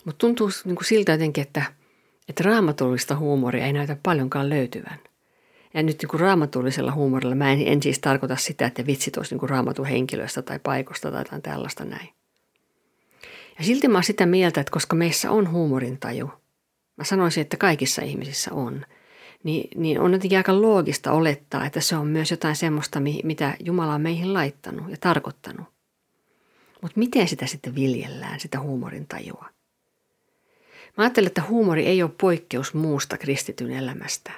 Mutta 0.06 0.18
tuntuu 0.18 0.50
niin 0.65 0.75
kuin 0.75 0.86
siltä 0.86 1.12
jotenkin, 1.12 1.41
että– 1.41 1.63
että 2.29 2.44
raamatullista 2.44 3.15
huumoria 3.15 3.65
ei 3.65 3.74
näytä 3.74 3.98
paljonkaan 4.03 4.50
löytyvän. 4.50 5.00
Ja 5.74 5.84
nyt 5.84 5.98
niin 6.01 6.10
kuin 6.10 6.20
raamatullisella 6.20 6.91
huumorilla 6.91 7.36
mä 7.36 7.51
en, 7.51 7.68
en 7.68 7.84
siis 7.84 8.00
tarkoita 8.00 8.36
sitä, 8.36 8.65
että 8.65 8.86
vitsit 8.86 9.18
olisi 9.18 9.34
niin 9.34 9.39
kuin 9.39 9.50
raamatun 9.50 9.86
henkilöstä 9.86 10.41
tai 10.41 10.60
paikosta 10.60 11.12
tai 11.12 11.22
jotain 11.22 11.41
tällaista 11.41 11.86
näin. 11.86 12.10
Ja 13.60 13.65
silti 13.65 13.88
mä 13.88 13.98
oon 13.98 14.03
sitä 14.03 14.25
mieltä, 14.25 14.62
että 14.62 14.72
koska 14.72 14.96
meissä 14.96 15.32
on 15.32 15.51
huumorintaju, 15.51 16.32
mä 16.98 17.03
sanoisin, 17.03 17.41
että 17.41 17.58
kaikissa 17.58 18.01
ihmisissä 18.01 18.53
on, 18.53 18.86
niin, 19.44 19.70
niin 19.75 20.00
on 20.00 20.13
jotenkin 20.13 20.38
aika 20.38 20.62
loogista 20.62 21.12
olettaa, 21.12 21.65
että 21.65 21.82
se 21.82 21.96
on 21.96 22.08
myös 22.08 22.32
jotain 22.32 22.56
semmoista, 22.56 23.00
mitä 23.24 23.58
Jumala 23.60 23.94
on 23.94 24.01
meihin 24.01 24.34
laittanut 24.34 24.89
ja 24.89 24.98
tarkoittanut. 25.00 25.68
Mutta 26.82 27.00
miten 27.00 27.27
sitä 27.27 27.46
sitten 27.46 27.75
viljellään, 27.75 28.39
sitä 28.39 28.60
huumorintajua? 28.60 29.50
Mä 31.00 31.03
ajattelen, 31.03 31.27
että 31.27 31.44
huumori 31.50 31.86
ei 31.86 32.03
ole 32.03 32.12
poikkeus 32.22 32.74
muusta 32.74 33.18
kristityn 33.18 33.72
elämästä. 33.72 34.32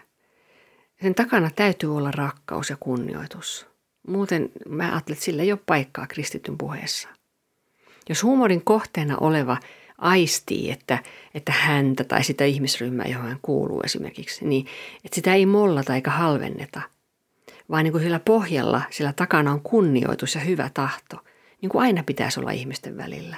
Sen 1.01 1.15
takana 1.15 1.49
täytyy 1.55 1.97
olla 1.97 2.11
rakkaus 2.11 2.69
ja 2.69 2.77
kunnioitus. 2.79 3.67
Muuten 4.07 4.49
mä 4.69 4.83
ajattelen, 4.83 5.15
että 5.15 5.25
sillä 5.25 5.43
ei 5.43 5.51
ole 5.51 5.59
paikkaa 5.65 6.07
kristityn 6.07 6.57
puheessa. 6.57 7.09
Jos 8.09 8.23
huumorin 8.23 8.63
kohteena 8.63 9.17
oleva 9.17 9.57
aistii, 9.97 10.71
että, 10.71 10.99
että 11.33 11.51
häntä 11.51 12.03
tai 12.03 12.23
sitä 12.23 12.45
ihmisryhmää, 12.45 13.05
johon 13.05 13.27
hän 13.27 13.39
kuuluu 13.41 13.81
esimerkiksi, 13.85 14.45
niin 14.45 14.65
että 15.05 15.15
sitä 15.15 15.33
ei 15.33 15.45
mollata 15.45 15.95
eikä 15.95 16.11
halvenneta, 16.11 16.81
vaan 17.69 17.83
niin 17.83 17.91
kuin 17.91 18.03
sillä 18.03 18.19
pohjalla, 18.19 18.81
sillä 18.89 19.13
takana 19.13 19.51
on 19.51 19.61
kunnioitus 19.61 20.35
ja 20.35 20.41
hyvä 20.41 20.69
tahto, 20.73 21.17
niin 21.61 21.69
kuin 21.69 21.81
aina 21.81 22.03
pitäisi 22.03 22.39
olla 22.39 22.51
ihmisten 22.51 22.97
välillä, 22.97 23.37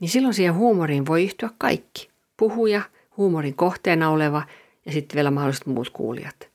niin 0.00 0.08
silloin 0.08 0.34
siihen 0.34 0.54
huumoriin 0.54 1.06
voi 1.06 1.24
yhtyä 1.24 1.50
kaikki 1.58 2.11
puhuja, 2.36 2.82
huumorin 3.16 3.54
kohteena 3.54 4.10
oleva 4.10 4.42
ja 4.86 4.92
sitten 4.92 5.14
vielä 5.14 5.30
mahdolliset 5.30 5.66
muut 5.66 5.90
kuulijat. 5.90 6.52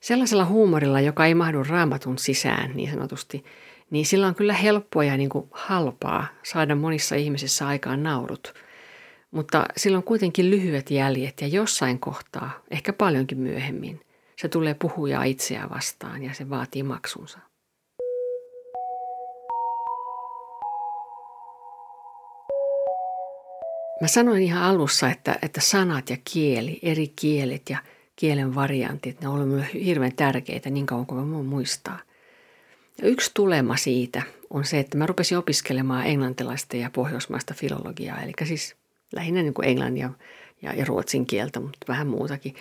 Sellaisella 0.00 0.44
huumorilla, 0.44 1.00
joka 1.00 1.26
ei 1.26 1.34
mahdu 1.34 1.62
raamatun 1.62 2.18
sisään 2.18 2.70
niin 2.74 2.90
sanotusti, 2.90 3.44
niin 3.90 4.06
sillä 4.06 4.26
on 4.26 4.34
kyllä 4.34 4.52
helppoa 4.52 5.04
ja 5.04 5.16
niin 5.16 5.28
kuin 5.28 5.48
halpaa 5.50 6.26
saada 6.42 6.74
monissa 6.74 7.16
ihmisissä 7.16 7.66
aikaan 7.66 8.02
naurut. 8.02 8.54
Mutta 9.30 9.66
sillä 9.76 9.96
on 9.96 10.04
kuitenkin 10.04 10.50
lyhyet 10.50 10.90
jäljet 10.90 11.40
ja 11.40 11.46
jossain 11.46 11.98
kohtaa, 11.98 12.50
ehkä 12.70 12.92
paljonkin 12.92 13.38
myöhemmin, 13.38 14.00
se 14.36 14.48
tulee 14.48 14.74
puhujaa 14.74 15.24
itseään 15.24 15.70
vastaan 15.70 16.22
ja 16.22 16.34
se 16.34 16.50
vaatii 16.50 16.82
maksunsa. 16.82 17.38
Mä 24.00 24.08
sanoin 24.08 24.42
ihan 24.42 24.62
alussa, 24.62 25.10
että, 25.10 25.38
että 25.42 25.60
sanat 25.60 26.10
ja 26.10 26.16
kieli, 26.32 26.78
eri 26.82 27.08
kielet 27.08 27.70
ja 27.70 27.78
kielen 28.16 28.54
variantit, 28.54 29.20
ne 29.20 29.28
on 29.28 29.48
mulle 29.48 29.66
hirveän 29.74 30.16
tärkeitä 30.16 30.70
niin 30.70 30.86
kauan 30.86 31.06
kuin 31.06 31.26
mä 31.26 31.42
muistaa. 31.42 31.98
Ja 33.02 33.08
yksi 33.08 33.30
tulema 33.34 33.76
siitä 33.76 34.22
on 34.50 34.64
se, 34.64 34.78
että 34.78 34.98
mä 34.98 35.06
rupesin 35.06 35.38
opiskelemaan 35.38 36.06
englantilaista 36.06 36.76
ja 36.76 36.90
pohjoismaista 36.90 37.54
filologiaa, 37.54 38.22
eli 38.22 38.32
siis 38.44 38.76
lähinnä 39.12 39.42
niin 39.42 39.54
kuin 39.54 39.68
englannin 39.68 40.00
ja, 40.00 40.10
ja, 40.62 40.72
ja 40.72 40.84
ruotsin 40.84 41.26
kieltä, 41.26 41.60
mutta 41.60 41.86
vähän 41.88 42.06
muutakin 42.06 42.54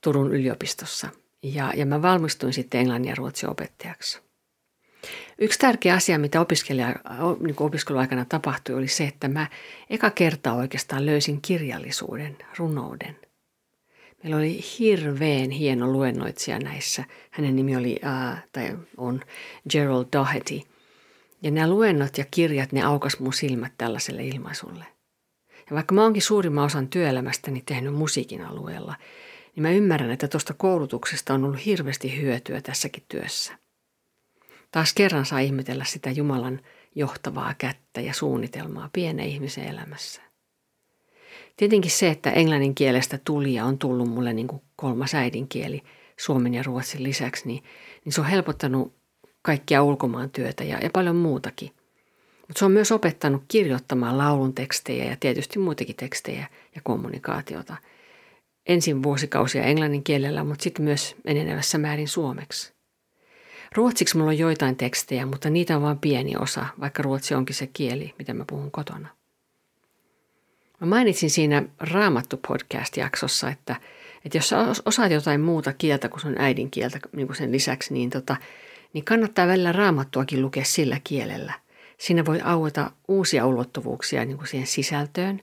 Turun 0.00 0.34
yliopistossa. 0.34 1.08
Ja, 1.42 1.72
ja 1.76 1.86
mä 1.86 2.02
valmistuin 2.02 2.52
sitten 2.52 2.80
englannin 2.80 3.08
ja 3.08 3.14
ruotsin 3.14 3.50
opettajaksi. 3.50 4.25
Yksi 5.38 5.58
tärkeä 5.58 5.94
asia, 5.94 6.18
mitä 6.18 6.40
opiskelija, 6.40 6.94
niin 7.40 7.54
opiskeluaikana 7.58 8.24
tapahtui, 8.24 8.74
oli 8.74 8.88
se, 8.88 9.04
että 9.04 9.28
mä 9.28 9.46
eka 9.90 10.10
kertaa 10.10 10.54
oikeastaan 10.54 11.06
löysin 11.06 11.40
kirjallisuuden, 11.42 12.36
runouden. 12.58 13.16
Meillä 14.22 14.36
oli 14.36 14.60
hirveän 14.78 15.50
hieno 15.50 15.86
luennoitsija 15.86 16.58
näissä. 16.58 17.04
Hänen 17.30 17.56
nimi 17.56 17.76
oli, 17.76 18.00
uh, 18.02 18.38
tai 18.52 18.76
on 18.96 19.20
Gerald 19.70 20.06
Doherty. 20.12 20.60
Ja 21.42 21.50
nämä 21.50 21.70
luennot 21.70 22.18
ja 22.18 22.24
kirjat, 22.30 22.72
ne 22.72 22.82
aukas 22.82 23.20
mun 23.20 23.32
silmät 23.32 23.72
tällaiselle 23.78 24.24
ilmaisulle. 24.24 24.84
Ja 25.70 25.74
vaikka 25.74 25.94
mä 25.94 26.02
oonkin 26.02 26.22
suurimman 26.22 26.64
osan 26.64 26.88
työelämästäni 26.88 27.62
tehnyt 27.66 27.94
musiikin 27.94 28.42
alueella, 28.42 28.94
niin 29.54 29.62
mä 29.62 29.70
ymmärrän, 29.70 30.10
että 30.10 30.28
tuosta 30.28 30.54
koulutuksesta 30.54 31.34
on 31.34 31.44
ollut 31.44 31.66
hirveästi 31.66 32.20
hyötyä 32.20 32.60
tässäkin 32.60 33.04
työssä– 33.08 33.52
Taas 34.76 34.94
kerran 34.94 35.26
saa 35.26 35.38
ihmetellä 35.38 35.84
sitä 35.84 36.10
Jumalan 36.10 36.60
johtavaa 36.94 37.54
kättä 37.58 38.00
ja 38.00 38.14
suunnitelmaa 38.14 38.90
pienen 38.92 39.26
ihmisen 39.26 39.64
elämässä. 39.64 40.22
Tietenkin 41.56 41.90
se, 41.90 42.10
että 42.10 42.30
englannin 42.30 42.74
kielestä 42.74 43.18
tuli 43.24 43.54
ja 43.54 43.64
on 43.64 43.78
tullut 43.78 44.08
mulle 44.08 44.32
niin 44.32 44.46
kuin 44.46 44.62
kolmas 44.76 45.14
äidinkieli 45.14 45.82
suomen 46.16 46.54
ja 46.54 46.62
ruotsin 46.62 47.02
lisäksi, 47.02 47.46
niin, 47.46 47.64
niin 48.04 48.12
se 48.12 48.20
on 48.20 48.26
helpottanut 48.26 48.94
kaikkia 49.42 49.82
ulkomaan 49.82 50.30
työtä 50.30 50.64
ja, 50.64 50.78
ja 50.82 50.90
paljon 50.92 51.16
muutakin. 51.16 51.70
Mutta 52.40 52.58
se 52.58 52.64
on 52.64 52.72
myös 52.72 52.92
opettanut 52.92 53.42
kirjoittamaan 53.48 54.18
laulun 54.18 54.54
tekstejä 54.54 55.04
ja 55.04 55.16
tietysti 55.20 55.58
muitakin 55.58 55.96
tekstejä 55.96 56.46
ja 56.74 56.80
kommunikaatiota. 56.84 57.76
Ensin 58.66 59.02
vuosikausia 59.02 59.62
englannin 59.62 60.04
kielellä, 60.04 60.44
mutta 60.44 60.62
sitten 60.62 60.84
myös 60.84 61.16
enenevässä 61.24 61.78
määrin 61.78 62.08
suomeksi. 62.08 62.75
Ruotsiksi 63.76 64.16
mulla 64.16 64.30
on 64.30 64.38
joitain 64.38 64.76
tekstejä, 64.76 65.26
mutta 65.26 65.50
niitä 65.50 65.76
on 65.76 65.82
vain 65.82 65.98
pieni 65.98 66.36
osa, 66.36 66.66
vaikka 66.80 67.02
ruotsi 67.02 67.34
onkin 67.34 67.56
se 67.56 67.66
kieli, 67.66 68.14
mitä 68.18 68.34
mä 68.34 68.44
puhun 68.46 68.70
kotona. 68.70 69.08
Mä 70.80 70.86
mainitsin 70.86 71.30
siinä 71.30 71.62
Raamattu-podcast-jaksossa, 71.80 73.50
että, 73.50 73.76
että 74.24 74.38
jos 74.38 74.52
osaat 74.84 75.12
jotain 75.12 75.40
muuta 75.40 75.72
kieltä 75.72 76.08
kuin 76.08 76.20
sun 76.20 76.34
äidinkieltä 76.38 77.00
niin 77.16 77.26
kuin 77.26 77.36
sen 77.36 77.52
lisäksi, 77.52 77.94
niin, 77.94 78.10
tota, 78.10 78.36
niin 78.92 79.04
kannattaa 79.04 79.46
välillä 79.46 79.72
raamattuakin 79.72 80.42
lukea 80.42 80.64
sillä 80.64 81.00
kielellä. 81.04 81.52
Siinä 81.98 82.24
voi 82.24 82.40
aueta 82.40 82.90
uusia 83.08 83.46
ulottuvuuksia 83.46 84.24
niin 84.24 84.36
kuin 84.36 84.48
siihen 84.48 84.66
sisältöön, 84.66 85.40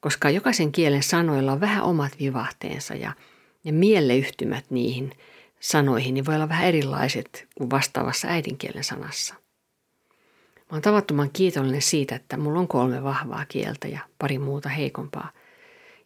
koska 0.00 0.30
jokaisen 0.30 0.72
kielen 0.72 1.02
sanoilla 1.02 1.52
on 1.52 1.60
vähän 1.60 1.84
omat 1.84 2.12
vivahteensa 2.20 2.94
ja, 2.94 3.12
ja 3.64 3.72
mieleyhtymät 3.72 4.64
niihin– 4.70 5.12
sanoihin, 5.62 6.14
niin 6.14 6.26
voi 6.26 6.34
olla 6.34 6.48
vähän 6.48 6.66
erilaiset 6.66 7.48
kuin 7.54 7.70
vastaavassa 7.70 8.28
äidinkielen 8.28 8.84
sanassa. 8.84 9.34
Mä 10.58 10.76
oon 10.76 10.82
tavattoman 10.82 11.30
kiitollinen 11.32 11.82
siitä, 11.82 12.14
että 12.14 12.36
mulla 12.36 12.60
on 12.60 12.68
kolme 12.68 13.02
vahvaa 13.02 13.44
kieltä 13.48 13.88
ja 13.88 14.00
pari 14.18 14.38
muuta 14.38 14.68
heikompaa. 14.68 15.32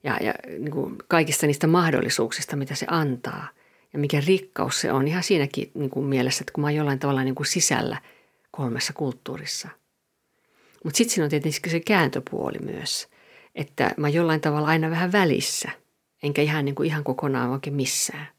Ja, 0.04 0.18
ja 0.20 0.34
niin 0.58 0.70
kuin 0.70 0.96
kaikista 1.08 1.46
niistä 1.46 1.66
mahdollisuuksista, 1.66 2.56
mitä 2.56 2.75
se 2.75 2.86
antaa 2.90 3.48
ja 3.92 3.98
mikä 3.98 4.22
rikkaus 4.26 4.80
se 4.80 4.92
on 4.92 5.08
ihan 5.08 5.22
siinäkin 5.22 5.70
niin 5.75 5.90
kuin 5.90 6.06
mielessä, 6.06 6.42
että 6.42 6.52
kun 6.52 6.62
mä 6.62 6.66
oon 6.66 6.75
jollain 6.75 6.98
tavalla 6.98 7.25
niin 7.25 7.34
kuin 7.34 7.46
sisällä 7.46 8.02
kolmessa 8.50 8.92
kulttuurissa. 8.92 9.68
Mutta 10.84 10.98
sitten 10.98 11.14
siinä 11.14 11.25
on 11.25 11.30
tietenkin 11.30 11.70
se 11.70 11.80
kääntöpuoli 11.80 12.58
myös, 12.58 13.08
että 13.54 13.94
mä 13.96 14.06
oon 14.06 14.14
jollain 14.14 14.40
tavalla 14.40 14.68
aina 14.68 14.90
vähän 14.90 15.12
välissä, 15.12 15.70
enkä 16.22 16.42
ihan, 16.42 16.64
niin 16.64 16.75
kuin 16.75 16.86
ihan 16.86 17.04
kokonaan 17.04 17.50
oikein 17.50 17.76
missään. 17.76 18.35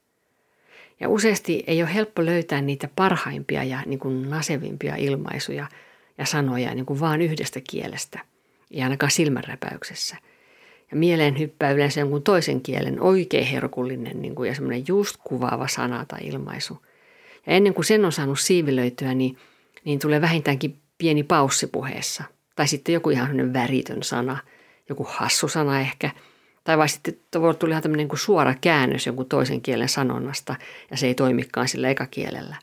Ja 1.00 1.10
useasti 1.10 1.64
ei 1.68 1.82
ole 1.84 1.94
helppo 1.94 2.26
löytää 2.26 2.62
niitä 2.62 2.90
parhaimpia 2.96 3.64
ja 3.64 3.84
niin 3.86 4.00
kuin 4.00 4.30
nasevimpia 4.30 4.96
ilmaisuja 4.96 5.68
ja 6.18 6.26
sanoja 6.26 6.76
niin 6.76 6.86
kuin 6.86 7.00
vaan 7.00 7.22
yhdestä 7.22 7.60
kielestä, 7.70 8.20
ei 8.72 8.82
ainakaan 8.84 9.12
silmänräpäyksessä. 9.12 10.18
Ja 10.92 10.98
mieleen 10.98 11.40
hyppää 11.40 11.72
yleensä 11.72 12.00
jonkun 12.00 12.24
toisen 12.24 12.62
kielen 12.62 13.02
oikein 13.02 13.48
herkullinen 13.48 14.22
niin 14.22 14.36
kuin, 14.36 14.48
ja 14.48 14.56
semmoinen 14.56 14.84
just 14.88 15.18
kuvaava 15.24 15.68
sana 15.68 16.06
tai 16.06 16.20
ilmaisu. 16.24 16.86
Ja 17.48 17.54
ennen 17.54 17.74
kuin 17.74 17.86
sen 17.86 18.06
on 18.06 18.12
saanut 18.12 18.40
siivilöityä, 18.40 19.14
niin, 19.14 19.38
niin 19.84 20.00
tulee 20.00 20.22
vähintäänkin 20.22 20.78
pieni 20.98 21.24
paussi 21.24 21.68
puheessa. 21.68 22.24
Tai 22.56 22.68
sitten 22.68 22.94
joku 22.94 23.10
ihan 23.10 23.54
väritön 23.54 24.04
sana, 24.04 24.38
joku 24.90 25.08
hassu 25.10 25.48
sana 25.48 25.80
ehkä. 25.80 26.12
Tai 26.68 26.78
vai 26.78 26.90
sitten 26.90 27.18
tulla 27.32 27.72
ihan 27.72 27.84
tämmöinen 27.84 28.08
niin 28.08 28.18
suora 28.18 28.56
käännös 28.62 29.06
jonkun 29.06 29.26
toisen 29.26 29.62
kielen 29.62 29.90
sanonnasta 29.90 30.56
ja 30.92 30.98
se 30.98 31.08
ei 31.08 31.16
toimikaan 31.16 31.68
sillä 31.68 31.90
ekakielellä. 31.90 32.56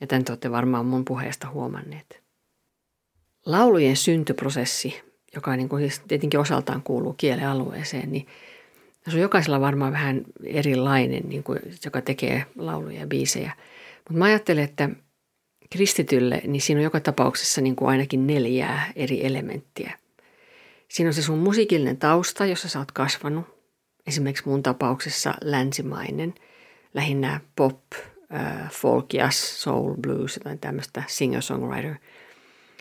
Ja 0.00 0.06
tämän 0.06 0.24
te 0.24 0.32
olette 0.32 0.50
varmaan 0.50 0.86
mun 0.86 1.04
puheesta 1.04 1.48
huomanneet. 1.50 2.22
Laulujen 3.46 3.96
syntyprosessi, 3.96 5.02
joka 5.34 5.56
niin 5.56 5.68
kuin 5.68 5.82
siis 5.82 6.02
tietenkin 6.08 6.40
osaltaan 6.40 6.82
kuuluu 6.82 7.12
kielealueeseen, 7.12 8.12
niin 8.12 8.26
se 9.08 9.16
on 9.16 9.22
jokaisella 9.22 9.60
varmaan 9.60 9.92
vähän 9.92 10.24
erilainen, 10.44 11.28
niin 11.28 11.42
kuin, 11.42 11.58
joka 11.84 12.00
tekee 12.00 12.46
lauluja 12.56 13.00
ja 13.00 13.06
biisejä. 13.06 13.52
Mutta 13.98 14.18
mä 14.18 14.24
ajattelen, 14.24 14.64
että 14.64 14.90
kristitylle, 15.70 16.42
niin 16.46 16.60
siinä 16.60 16.78
on 16.78 16.84
joka 16.84 17.00
tapauksessa 17.00 17.60
niin 17.60 17.76
kuin 17.76 17.88
ainakin 17.88 18.26
neljää 18.26 18.92
eri 18.96 19.26
elementtiä. 19.26 19.98
Siinä 20.88 21.08
on 21.08 21.14
se 21.14 21.22
sun 21.22 21.38
musiikillinen 21.38 21.96
tausta, 21.96 22.46
jossa 22.46 22.68
sä 22.68 22.78
oot 22.78 22.92
kasvanut. 22.92 23.46
Esimerkiksi 24.06 24.48
mun 24.48 24.62
tapauksessa 24.62 25.34
länsimainen, 25.42 26.34
lähinnä 26.94 27.40
pop, 27.56 27.80
äh, 28.34 28.70
folk, 28.70 29.12
jazz, 29.12 29.36
soul, 29.36 29.94
blues, 29.94 30.36
jotain 30.36 30.58
tämmöistä 30.58 31.02
singer-songwriter. 31.06 31.94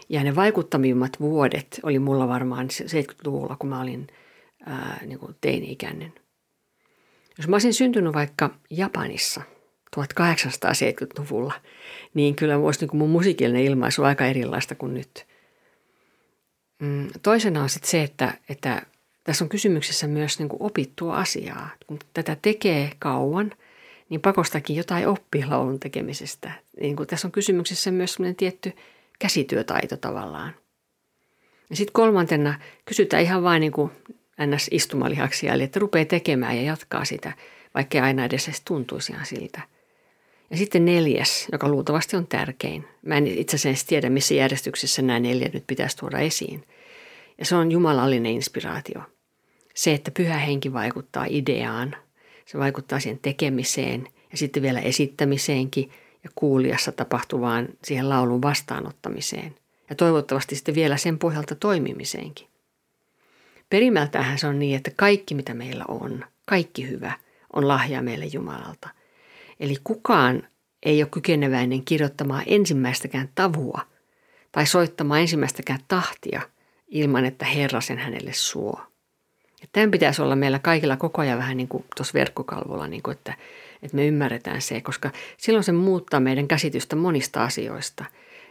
Ja 0.10 0.24
ne 0.24 0.36
vaikuttavimmat 0.36 1.20
vuodet 1.20 1.80
oli 1.84 2.00
mulla 2.00 2.28
varmaan 2.28 2.68
70-luvulla, 2.68 3.56
kun 3.60 3.70
mä 3.70 3.82
olin 3.82 4.08
äh, 4.68 5.02
niin 5.06 5.20
kuin 5.20 5.36
teini-ikäinen. 5.42 6.14
Jos 7.38 7.48
mä 7.48 7.56
olisin 7.56 7.74
syntynyt 7.74 8.14
vaikka 8.14 8.50
Japanissa 8.70 9.42
1870-luvulla, 9.98 11.54
niin 12.14 12.36
kyllä 12.36 12.58
olisi 12.58 12.80
niin 12.80 12.90
kuin 12.90 13.00
mun 13.00 13.10
musiikillinen 13.10 13.64
ilmaisu 13.64 14.04
aika 14.04 14.26
erilaista 14.26 14.76
kuin 14.76 14.94
nyt. 14.94 15.26
Mm, 16.80 17.08
toisena 17.24 17.64
on 17.64 17.70
sitten 17.70 17.90
se, 17.90 18.04
että, 18.04 18.34
että 18.50 18.82
tässä 19.24 19.46
on 19.46 19.50
kysymyksessä 19.50 20.08
myös 20.08 20.40
niin 20.40 20.50
kuin 20.50 20.62
opittua 20.62 21.18
asiaa. 21.18 21.70
Kun 21.88 22.00
tätä 22.14 22.38
tekee 22.42 22.92
kauan– 23.00 23.52
niin 24.10 24.22
pakostakin 24.22 24.76
jotain 24.76 25.08
oppii 25.08 25.46
laulun 25.46 25.80
tekemisestä. 25.80 26.52
Niin 26.82 26.96
kuin 26.96 27.08
tässä 27.08 27.28
on 27.28 27.32
kysymyksessä 27.32 27.92
myös 27.92 28.18
tietty 28.38 28.74
käsityötaito 29.20 29.98
tavallaan. 29.98 30.54
Ja 31.70 31.76
sitten 31.76 31.94
kolmantena 31.94 32.60
kysytään 32.86 33.24
ihan 33.24 33.44
vain 33.44 33.60
niin 33.60 33.72
kuin 33.72 33.92
ns. 34.46 34.68
istumalihaksia, 34.72 35.54
eli 35.54 35.64
että 35.64 35.80
rupeaa 35.80 36.06
tekemään 36.06 36.58
ja 36.58 36.62
jatkaa 36.62 37.06
sitä, 37.06 37.34
vaikka 37.76 38.04
aina 38.04 38.26
edes 38.26 38.48
edes 38.48 38.62
tuntuisi 38.62 39.12
ihan 39.12 39.26
siltä. 39.26 39.62
Ja 40.50 40.58
sitten 40.58 40.86
neljäs, 40.86 41.48
joka 41.52 41.68
luultavasti 41.70 42.16
on 42.16 42.28
tärkein. 42.28 42.88
Mä 43.06 43.18
en 43.18 43.28
itse 43.28 43.56
asiassa 43.56 43.88
tiedä, 43.88 44.10
missä 44.10 44.34
järjestyksessä 44.34 45.02
nämä 45.02 45.20
neljä 45.20 45.50
nyt 45.54 45.64
pitäisi 45.68 45.98
tuoda 45.98 46.20
esiin. 46.20 46.64
Ja 47.38 47.46
se 47.46 47.56
on 47.56 47.72
jumalallinen 47.72 48.32
inspiraatio. 48.32 49.02
Se, 49.74 49.94
että 49.94 50.12
pyhä 50.12 50.38
henki 50.38 50.74
vaikuttaa 50.74 51.26
ideaan– 51.30 51.96
se 52.48 52.58
vaikuttaa 52.60 53.00
siihen 53.00 53.20
tekemiseen 53.22 54.08
ja 54.32 54.38
sitten 54.38 54.64
vielä 54.64 54.80
esittämiseenkin 54.80 55.92
ja 56.24 56.30
kuulijassa 56.36 56.92
tapahtuvaan 56.92 57.68
siihen 57.84 58.10
laulun 58.10 58.42
vastaanottamiseen. 58.42 59.56
Ja 59.90 59.96
toivottavasti 59.96 60.56
sitten 60.56 60.76
vielä 60.76 60.98
sen 60.98 61.20
pohjalta 61.20 61.56
toimimiseenkin. 61.56 62.48
Perimältähän 63.70 64.40
se 64.40 64.48
on 64.48 64.60
niin, 64.60 64.76
että 64.76 64.92
kaikki 64.96 65.36
mitä 65.36 65.54
meillä 65.54 65.86
on, 65.88 66.26
kaikki 66.46 66.90
hyvä, 66.90 67.12
on 67.54 67.68
lahja 67.68 68.02
meille 68.02 68.26
Jumalalta. 68.26 68.90
Eli 69.60 69.76
kukaan 69.84 70.48
ei 70.84 71.04
ole 71.04 71.10
kykeneväinen 71.10 71.86
kirjoittamaan 71.86 72.44
ensimmäistäkään 72.46 73.30
tavua 73.36 73.82
tai 74.52 74.66
soittamaan 74.68 75.22
ensimmäistäkään 75.22 75.80
tahtia 75.88 76.42
ilman, 76.88 77.26
että 77.26 77.46
Herra 77.46 77.82
sen 77.82 77.98
hänelle 77.98 78.34
suo. 78.34 78.82
Ja 79.62 79.68
tämän 79.72 79.92
pitäisi 79.92 80.22
olla 80.22 80.36
meillä 80.36 80.60
kaikilla 80.60 80.98
koko 80.98 81.22
ajan 81.22 81.38
vähän 81.38 81.58
niin 81.58 81.68
kuin 81.68 81.86
tuossa 81.96 82.14
verkkokalvolla, 82.14 82.88
niin 82.88 83.04
kuin 83.04 83.18
että, 83.18 83.34
että 83.84 83.96
me 83.96 84.08
ymmärretään 84.08 84.62
se, 84.62 84.82
koska 84.82 85.12
silloin 85.38 85.64
se 85.64 85.72
muuttaa 85.72 86.20
meidän 86.20 86.48
käsitystä 86.48 86.96
monista 86.96 87.44
asioista 87.44 88.06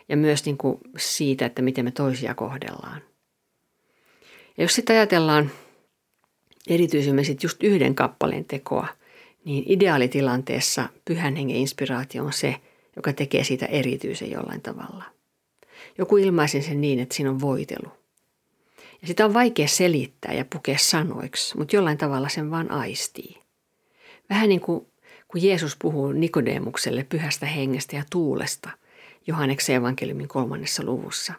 ja 0.09 0.17
myös 0.17 0.45
niin 0.45 0.59
kuin 0.59 0.79
siitä, 0.97 1.47
että 1.47 1.63
miten 1.63 1.85
me 1.85 1.91
toisia 1.91 2.35
kohdellaan. 2.35 3.03
Ja 4.59 4.65
jos 4.65 4.75
sitten 4.75 4.97
ajatellaan 4.97 5.51
erityisemmin 6.69 7.25
sit 7.25 7.43
just 7.43 7.63
yhden 7.63 7.95
kappaleen 7.95 8.45
tekoa, 8.45 8.87
niin 9.47 9.65
ideaalitilanteessa 9.67 10.89
pyhän 11.05 11.37
hengen 11.37 11.57
inspiraatio 11.57 12.25
on 12.25 12.33
se, 12.33 12.57
joka 12.97 13.13
tekee 13.13 13.45
siitä 13.45 13.67
erityisen 13.67 14.31
jollain 14.31 14.63
tavalla. 14.63 15.05
Joku 15.99 16.17
ilmaisi 16.17 16.63
sen 16.63 16.81
niin, 16.81 17.01
että 17.01 17.15
siinä 17.15 17.31
on 17.31 17.41
voitelu– 17.41 17.89
ja 19.03 19.09
sitä 19.09 19.25
on 19.25 19.35
vaikea 19.35 19.69
selittää 19.69 20.35
ja 20.35 20.45
pukea 20.45 20.79
sanoiksi, 20.79 21.57
mutta 21.57 21.77
jollain 21.77 21.99
tavalla 21.99 22.29
sen 22.29 22.51
vaan 22.51 22.71
aistii. 22.71 23.43
Vähän 24.31 24.49
niin 24.49 24.61
kuin 24.61 24.87
kun 25.29 25.43
Jeesus 25.43 25.77
puhuu 25.79 26.13
Nikodemukselle 26.13 27.05
pyhästä 27.09 27.47
hengestä 27.47 27.97
ja 27.97 28.03
tuulesta 28.11 28.71
Johanneksen 29.27 29.77
evankeliumin 29.77 30.29
kolmannessa 30.29 30.85
luvussa. 30.85 31.33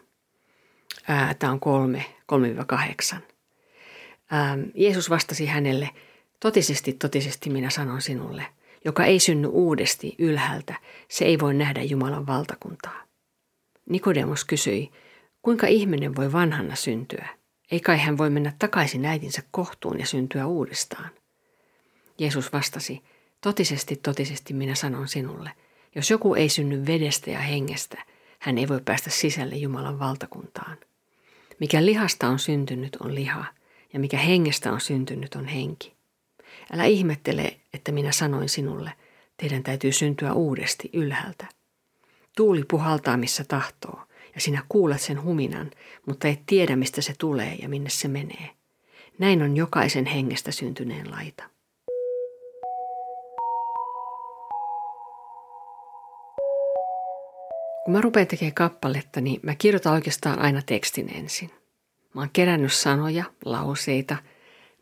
Tämä 1.39 1.51
on 1.53 1.59
3, 1.59 2.05
3-8. 3.15 3.17
Jeesus 4.75 5.09
vastasi 5.09 5.45
hänelle, 5.45 5.89
totisesti, 6.39 6.93
totisesti 6.93 7.49
minä 7.49 7.69
sanon 7.69 8.01
sinulle, 8.01 8.45
joka 8.85 9.05
ei 9.05 9.19
synny 9.19 9.47
uudesti 9.47 10.15
ylhäältä, 10.19 10.75
se 11.09 11.25
ei 11.25 11.39
voi 11.39 11.53
nähdä 11.53 11.83
Jumalan 11.83 12.27
valtakuntaa. 12.27 13.03
Nikodemus 13.89 14.45
kysyi, 14.45 14.91
kuinka 15.41 15.67
ihminen 15.67 16.15
voi 16.15 16.31
vanhana 16.31 16.75
syntyä? 16.75 17.27
Ei 17.71 17.79
kai 17.79 17.97
hän 17.97 18.17
voi 18.17 18.29
mennä 18.29 18.53
takaisin 18.59 19.05
äitinsä 19.05 19.43
kohtuun 19.51 19.99
ja 19.99 20.05
syntyä 20.05 20.47
uudestaan. 20.47 21.09
Jeesus 22.19 22.53
vastasi, 22.53 23.03
totisesti, 23.41 23.95
totisesti 23.95 24.53
minä 24.53 24.75
sanon 24.75 25.07
sinulle, 25.07 25.51
jos 25.95 26.09
joku 26.11 26.35
ei 26.35 26.49
synny 26.49 26.85
vedestä 26.85 27.31
ja 27.31 27.39
hengestä, 27.39 28.03
hän 28.39 28.57
ei 28.57 28.67
voi 28.67 28.81
päästä 28.85 29.09
sisälle 29.09 29.55
Jumalan 29.55 29.99
valtakuntaan. 29.99 30.77
Mikä 31.59 31.85
lihasta 31.85 32.27
on 32.27 32.39
syntynyt 32.39 32.95
on 32.95 33.15
liha, 33.15 33.45
ja 33.93 33.99
mikä 33.99 34.17
hengestä 34.17 34.71
on 34.71 34.81
syntynyt 34.81 35.35
on 35.35 35.45
henki. 35.45 35.96
Älä 36.73 36.85
ihmettele, 36.85 37.57
että 37.73 37.91
minä 37.91 38.11
sanoin 38.11 38.49
sinulle, 38.49 38.91
teidän 39.37 39.63
täytyy 39.63 39.91
syntyä 39.91 40.33
uudesti 40.33 40.89
ylhäältä. 40.93 41.45
Tuuli 42.35 42.63
puhaltaa 42.63 43.17
missä 43.17 43.43
tahtoo, 43.47 44.01
ja 44.35 44.41
sinä 44.41 44.63
kuulet 44.69 45.01
sen 45.01 45.23
huminan, 45.23 45.71
mutta 46.05 46.27
et 46.27 46.39
tiedä 46.45 46.75
mistä 46.75 47.01
se 47.01 47.13
tulee 47.17 47.55
ja 47.55 47.69
minne 47.69 47.89
se 47.89 48.07
menee. 48.07 48.49
Näin 49.19 49.41
on 49.41 49.57
jokaisen 49.57 50.05
hengestä 50.05 50.51
syntyneen 50.51 51.11
laita. 51.11 51.43
Kun 57.85 57.93
mä 57.93 58.01
rupean 58.01 58.27
tekemään 58.27 58.53
kappaletta, 58.53 59.21
niin 59.21 59.39
mä 59.43 59.55
kirjoitan 59.55 59.93
oikeastaan 59.93 60.39
aina 60.39 60.61
tekstin 60.65 61.15
ensin. 61.15 61.51
Mä 62.13 62.21
oon 62.21 62.29
kerännyt 62.33 62.73
sanoja, 62.73 63.23
lauseita, 63.45 64.17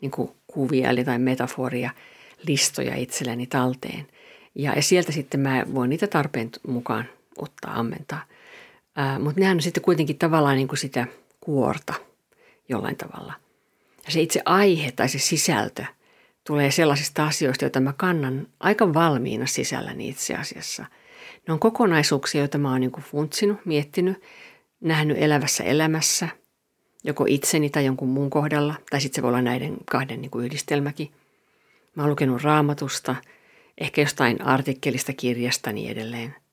niin 0.00 0.10
kuin 0.10 0.30
kuvia 0.56 0.90
eli 0.90 1.04
tai 1.04 1.18
metaforia, 1.18 1.90
listoja 2.46 2.96
itselleni 2.96 3.46
talteen. 3.46 4.06
Ja 4.54 4.82
sieltä 4.82 5.12
sitten 5.12 5.40
mä 5.40 5.66
voin 5.74 5.90
niitä 5.90 6.06
tarpeen 6.06 6.50
mukaan 6.66 7.04
ottaa, 7.38 7.78
ammentaa– 7.78 8.22
mutta 9.20 9.40
nehän 9.40 9.56
on 9.56 9.62
sitten 9.62 9.82
kuitenkin 9.82 10.18
tavallaan 10.18 10.56
niin 10.56 10.68
kuin 10.68 10.78
sitä 10.78 11.06
kuorta 11.40 11.94
jollain 12.68 12.96
tavalla. 12.96 13.32
Ja 14.06 14.12
se 14.12 14.20
itse 14.20 14.42
aihe 14.44 14.92
tai 14.92 15.08
se 15.08 15.18
sisältö 15.18 15.84
tulee 16.46 16.70
sellaisista 16.70 17.26
asioista, 17.26 17.64
joita 17.64 17.80
mä 17.80 17.92
kannan 17.92 18.46
aika 18.60 18.94
valmiina 18.94 19.46
sisälläni 19.46 20.08
itse 20.08 20.34
asiassa. 20.34 20.84
Ne 21.48 21.52
on 21.52 21.58
kokonaisuuksia, 21.58 22.40
joita 22.40 22.58
mä 22.58 22.70
oon 22.70 22.80
niin 22.80 22.92
funtsinut, 23.00 23.66
miettinyt, 23.66 24.22
nähnyt 24.80 25.16
elävässä 25.20 25.64
elämässä, 25.64 26.28
joko 27.06 27.24
itseni 27.28 27.70
tai 27.70 27.84
jonkun 27.84 28.08
muun 28.08 28.30
kohdalla, 28.30 28.74
tai 28.90 29.00
sitten 29.00 29.16
se 29.16 29.22
voi 29.22 29.28
olla 29.28 29.42
näiden 29.42 29.76
kahden 29.90 30.20
niin 30.20 30.30
kuin 30.30 30.44
yhdistelmäkin. 30.44 31.10
Mä 31.94 32.02
oon 32.02 32.10
lukenut 32.10 32.42
raamatusta, 32.42 33.16
ehkä 33.78 34.00
jostain 34.00 34.42
artikkelista, 34.42 35.12
kirjasta 35.12 35.72
niin 35.72 35.90
edelleen– 35.90 36.34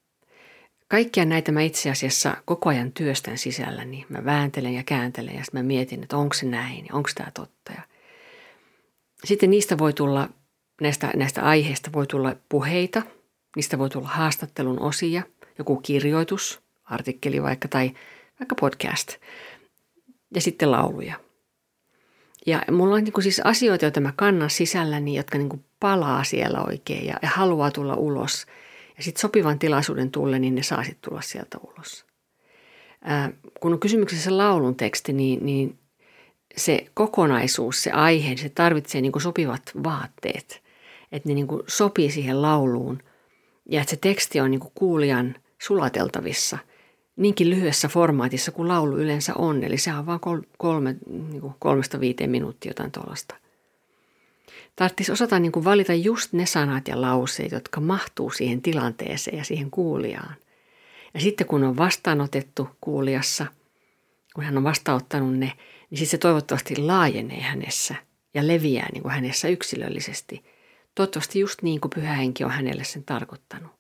Kaikkia 0.94 1.26
näitä 1.26 1.52
mä 1.52 1.62
itse 1.62 1.90
asiassa 1.92 2.38
koko 2.46 2.70
ajan 2.70 2.92
työstän 2.92 3.38
sisällä, 3.38 3.86
niin 3.86 4.06
mä 4.10 4.26
vääntelen 4.26 4.74
ja 4.74 4.84
kääntelen 4.84 5.36
ja 5.36 5.44
sitten 5.44 5.60
mä 5.60 5.68
mietin, 5.68 6.04
että 6.04 6.18
onko 6.18 6.34
se 6.34 6.46
näin, 6.46 6.88
onko 6.92 7.10
tämä 7.16 7.32
totta. 7.32 7.74
Ja 7.74 7.82
sitten 9.24 9.50
niistä 9.50 9.78
voi 9.78 9.94
tulla, 9.94 10.30
näistä, 10.82 11.12
näistä 11.16 11.42
aiheista 11.42 11.94
voi 11.94 12.08
tulla 12.08 12.36
puheita, 12.50 13.02
niistä 13.56 13.78
voi 13.78 13.90
tulla 13.90 14.08
haastattelun 14.08 14.80
osia, 14.80 15.24
joku 15.58 15.76
kirjoitus, 15.78 16.62
artikkeli 16.84 17.44
vaikka 17.44 17.68
tai 17.68 17.92
vaikka 18.40 18.56
podcast 18.60 19.10
ja 20.36 20.42
sitten 20.42 20.72
lauluja. 20.72 21.16
Ja 22.46 22.62
mulla 22.72 22.96
on 22.96 23.04
niin 23.04 23.14
kuin 23.14 23.24
siis 23.24 23.42
asioita, 23.44 23.86
joita 23.86 24.00
mä 24.00 24.14
kannan 24.16 24.50
sisälläni, 24.50 25.16
jotka 25.16 25.38
niin 25.38 25.50
kuin 25.50 25.66
palaa 25.80 26.24
siellä 26.24 26.62
oikein 26.62 27.06
ja, 27.06 27.20
ja 27.22 27.30
haluaa 27.30 27.72
tulla 27.72 27.96
ulos. 27.96 28.46
Ja 28.98 29.04
sitten 29.04 29.22
sopivan 29.22 29.60
tilaisuuden 29.60 30.12
tulle, 30.12 30.40
niin 30.40 30.56
ne 30.56 30.64
saa 30.64 30.84
sitten 30.84 31.10
tulla 31.10 31.22
sieltä 31.22 31.58
ulos. 31.58 32.06
Ää, 33.04 33.32
kun 33.60 33.74
on 33.74 33.80
kysymyksessä 33.80 34.38
laulun 34.38 34.76
teksti, 34.76 35.14
niin, 35.14 35.46
niin 35.46 35.80
se 36.58 36.86
kokonaisuus, 36.94 37.84
se 37.84 37.92
aihe, 37.92 38.38
se 38.38 38.50
tarvitsee 38.50 39.02
niin 39.02 39.12
kuin 39.12 39.22
sopivat 39.22 39.72
vaatteet. 39.84 40.64
Että 41.12 41.30
ne 41.30 41.36
niin 41.36 41.48
kuin 41.48 41.62
sopii 41.68 42.12
siihen 42.12 42.42
lauluun 42.42 43.00
ja 43.70 43.82
että 43.82 43.90
se 43.90 43.98
teksti 44.02 44.40
on 44.40 44.52
niin 44.52 44.62
kuin 44.62 44.72
kuulijan 44.76 45.36
sulateltavissa– 45.60 46.58
niinkin 47.16 47.50
lyhyessä 47.50 47.88
formaatissa 47.88 48.52
kuin 48.52 48.68
laulu 48.68 48.98
yleensä 48.98 49.34
on. 49.38 49.64
Eli 49.64 49.78
se 49.78 49.94
on 49.94 50.06
vain 50.06 50.20
kolme, 50.58 50.96
niin 51.08 51.42
kuin 51.42 51.54
kolmesta 51.60 52.00
viiteen 52.00 52.30
minuuttia 52.30 52.70
jotain 52.70 52.92
tuollaista. 52.92 53.36
Tarvitsisi 54.76 55.12
osata 55.12 55.40
niin 55.40 55.52
kuin 55.52 55.66
valita 55.66 55.94
just 55.94 56.34
ne 56.34 56.46
sanat 56.46 56.88
ja 56.88 57.02
lauseet, 57.02 57.52
jotka 57.52 57.82
mahtuu 57.82 58.32
siihen 58.32 58.62
tilanteeseen 58.62 59.38
ja 59.38 59.44
siihen 59.44 59.72
kuulijaan. 59.72 60.36
Ja 61.14 61.20
sitten 61.20 61.48
kun 61.48 61.64
on 61.64 61.78
vastaanotettu 61.78 62.70
kuulijassa, 62.82 63.46
kun 64.36 64.44
hän 64.44 64.58
on 64.58 64.64
vastaanottanut 64.64 65.38
ne, 65.38 65.52
niin 65.90 65.98
sitten 65.98 66.12
se 66.12 66.18
toivottavasti 66.18 66.78
laajenee 66.78 67.42
hänessä 67.42 67.96
ja 68.34 68.48
leviää 68.48 68.90
niin 68.94 69.02
kuin 69.02 69.12
hänessä 69.12 69.48
yksilöllisesti. 69.48 70.44
Toivottavasti 70.96 71.40
just 71.40 71.62
niin 71.62 71.82
kuin 71.82 71.92
pyhä 71.96 72.14
henki 72.14 72.44
on 72.44 72.52
hänelle 72.52 72.84
sen 72.84 73.04
tarkoittanut. 73.04 73.72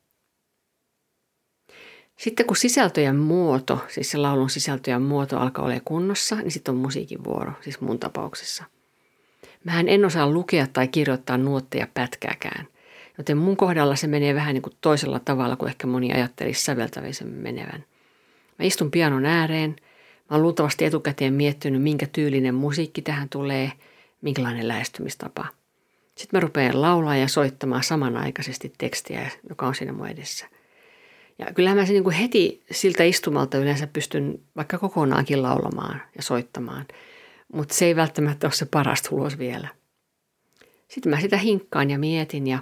Sitten 2.23 2.45
kun 2.45 2.57
sisältöjen 2.57 3.15
muoto, 3.15 3.85
siis 3.87 4.11
se 4.11 4.17
laulun 4.17 4.49
sisältöjen 4.49 5.01
muoto 5.01 5.37
alkaa 5.37 5.65
olla 5.65 5.79
kunnossa, 5.85 6.35
niin 6.35 6.51
sitten 6.51 6.75
on 6.75 6.81
musiikin 6.81 7.23
vuoro, 7.23 7.51
siis 7.61 7.81
mun 7.81 7.99
tapauksessa. 7.99 8.63
Mähän 9.63 9.89
en 9.89 10.05
osaa 10.05 10.29
lukea 10.29 10.67
tai 10.67 10.87
kirjoittaa 10.87 11.37
nuotteja 11.37 11.87
pätkääkään, 11.93 12.67
joten 13.17 13.37
mun 13.37 13.57
kohdalla 13.57 13.95
se 13.95 14.07
menee 14.07 14.35
vähän 14.35 14.53
niin 14.53 14.61
kuin 14.61 14.73
toisella 14.81 15.19
tavalla 15.19 15.55
kuin 15.55 15.69
ehkä 15.69 15.87
moni 15.87 16.13
ajattelisi 16.13 16.63
säveltävisen 16.63 17.27
menevän. 17.27 17.85
Mä 18.59 18.65
istun 18.65 18.91
pianon 18.91 19.25
ääreen, 19.25 19.69
mä 20.29 20.35
oon 20.35 20.41
luultavasti 20.41 20.85
etukäteen 20.85 21.33
miettinyt, 21.33 21.81
minkä 21.81 22.07
tyylinen 22.11 22.55
musiikki 22.55 23.01
tähän 23.01 23.29
tulee, 23.29 23.71
minkälainen 24.21 24.67
lähestymistapa. 24.67 25.45
Sitten 26.15 26.37
mä 26.37 26.41
rupean 26.41 26.81
laulaa 26.81 27.17
ja 27.17 27.27
soittamaan 27.27 27.83
samanaikaisesti 27.83 28.73
tekstiä, 28.77 29.31
joka 29.49 29.67
on 29.67 29.75
siinä 29.75 29.93
mun 29.93 30.07
edessä– 30.07 30.47
ja 31.39 31.45
kyllähän 31.53 31.77
mä 31.77 31.85
se 31.85 31.93
niin 31.93 32.03
kuin 32.03 32.15
heti 32.15 32.63
siltä 32.71 33.03
istumalta 33.03 33.57
yleensä 33.57 33.87
pystyn 33.87 34.39
vaikka 34.55 34.77
kokonaankin 34.77 35.43
laulamaan 35.43 36.01
ja 36.15 36.23
soittamaan, 36.23 36.85
mutta 37.53 37.75
se 37.75 37.85
ei 37.85 37.95
välttämättä 37.95 38.47
ole 38.47 38.53
se 38.53 38.65
paras 38.65 39.01
tulos 39.01 39.37
vielä. 39.37 39.67
Sitten 40.87 41.09
mä 41.09 41.21
sitä 41.21 41.37
hinkkaan 41.37 41.89
ja 41.89 41.99
mietin 41.99 42.47
ja, 42.47 42.59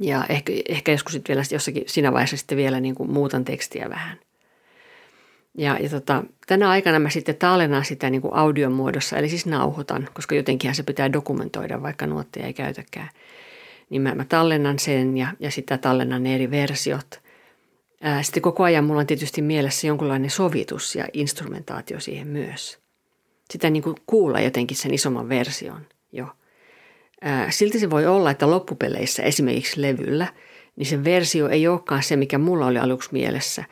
ja 0.00 0.24
ehkä, 0.28 0.52
ehkä 0.68 0.92
joskus 0.92 1.12
sitten 1.12 1.34
vielä 1.34 1.46
jossakin 1.52 1.84
siinä 1.86 2.12
vaiheessa 2.12 2.36
sitten 2.36 2.58
vielä 2.58 2.80
niin 2.80 2.94
kuin 2.94 3.10
muutan 3.10 3.44
tekstiä 3.44 3.90
vähän. 3.90 4.18
Ja, 5.58 5.78
ja 5.80 5.88
tota, 5.88 6.24
tänä 6.46 6.70
aikana 6.70 6.98
mä 6.98 7.10
sitten 7.10 7.36
tallennan 7.36 7.84
sitä 7.84 8.10
niin 8.10 8.22
kuin 8.22 8.34
audion 8.34 8.72
muodossa, 8.72 9.16
eli 9.16 9.28
siis 9.28 9.46
nauhoitan, 9.46 10.08
koska 10.14 10.34
jotenkinhan 10.34 10.74
se 10.74 10.82
pitää 10.82 11.12
dokumentoida, 11.12 11.82
vaikka 11.82 12.06
nuotteja 12.06 12.46
ei 12.46 12.52
käytäkään. 12.52 13.08
Niin 13.90 14.02
mä, 14.02 14.14
mä 14.14 14.24
tallennan 14.24 14.78
sen 14.78 15.16
ja, 15.16 15.26
ja 15.40 15.50
sitä 15.50 15.78
tallennan 15.78 16.22
ne 16.22 16.34
eri 16.34 16.50
versiot– 16.50 17.21
sitten 18.22 18.42
koko 18.42 18.62
ajan 18.62 18.84
mulla 18.84 19.00
on 19.00 19.06
tietysti 19.06 19.42
mielessä 19.42 19.86
jonkunlainen 19.86 20.30
sovitus 20.30 20.96
ja 20.96 21.04
instrumentaatio 21.12 22.00
siihen 22.00 22.28
myös. 22.28 22.78
Sitä 23.50 23.70
niin 23.70 23.82
kuin 23.82 23.96
kuulla 24.06 24.40
jotenkin 24.40 24.76
sen 24.76 24.94
isomman 24.94 25.28
version 25.28 25.86
jo. 26.12 26.26
Silti 27.50 27.78
se 27.78 27.90
voi 27.90 28.06
olla, 28.06 28.30
että 28.30 28.50
loppupeleissä 28.50 29.22
esimerkiksi 29.22 29.82
levyllä, 29.82 30.26
niin 30.76 30.86
se 30.86 31.04
versio 31.04 31.48
ei 31.48 31.68
olekaan 31.68 32.02
se, 32.02 32.16
mikä 32.16 32.38
mulla 32.38 32.66
oli 32.66 32.78
aluksi 32.78 33.08
mielessä, 33.12 33.64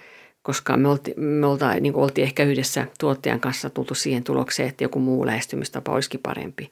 koska 0.42 0.76
me, 0.76 0.88
olti, 0.88 1.14
me 1.16 1.46
olta, 1.46 1.74
niin 1.74 1.94
oltiin 1.94 2.24
ehkä 2.24 2.44
yhdessä 2.44 2.86
tuottajan 2.98 3.40
kanssa 3.40 3.70
tultu 3.70 3.94
siihen 3.94 4.24
tulokseen, 4.24 4.68
että 4.68 4.84
joku 4.84 4.98
muu 4.98 5.26
lähestymistapa 5.26 5.92
olisikin 5.92 6.20
parempi. 6.22 6.70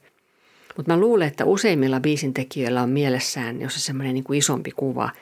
Mutta 0.77 0.93
mä 0.93 0.99
luulen, 0.99 1.27
että 1.27 1.45
useimmilla 1.45 1.99
biisintekijöillä 1.99 2.81
on 2.81 2.89
mielessään, 2.89 3.61
jos 3.61 3.73
se 3.73 3.79
semmoinen 3.79 4.13
niin 4.13 4.33
isompi 4.33 4.71
kuva– 4.71 5.09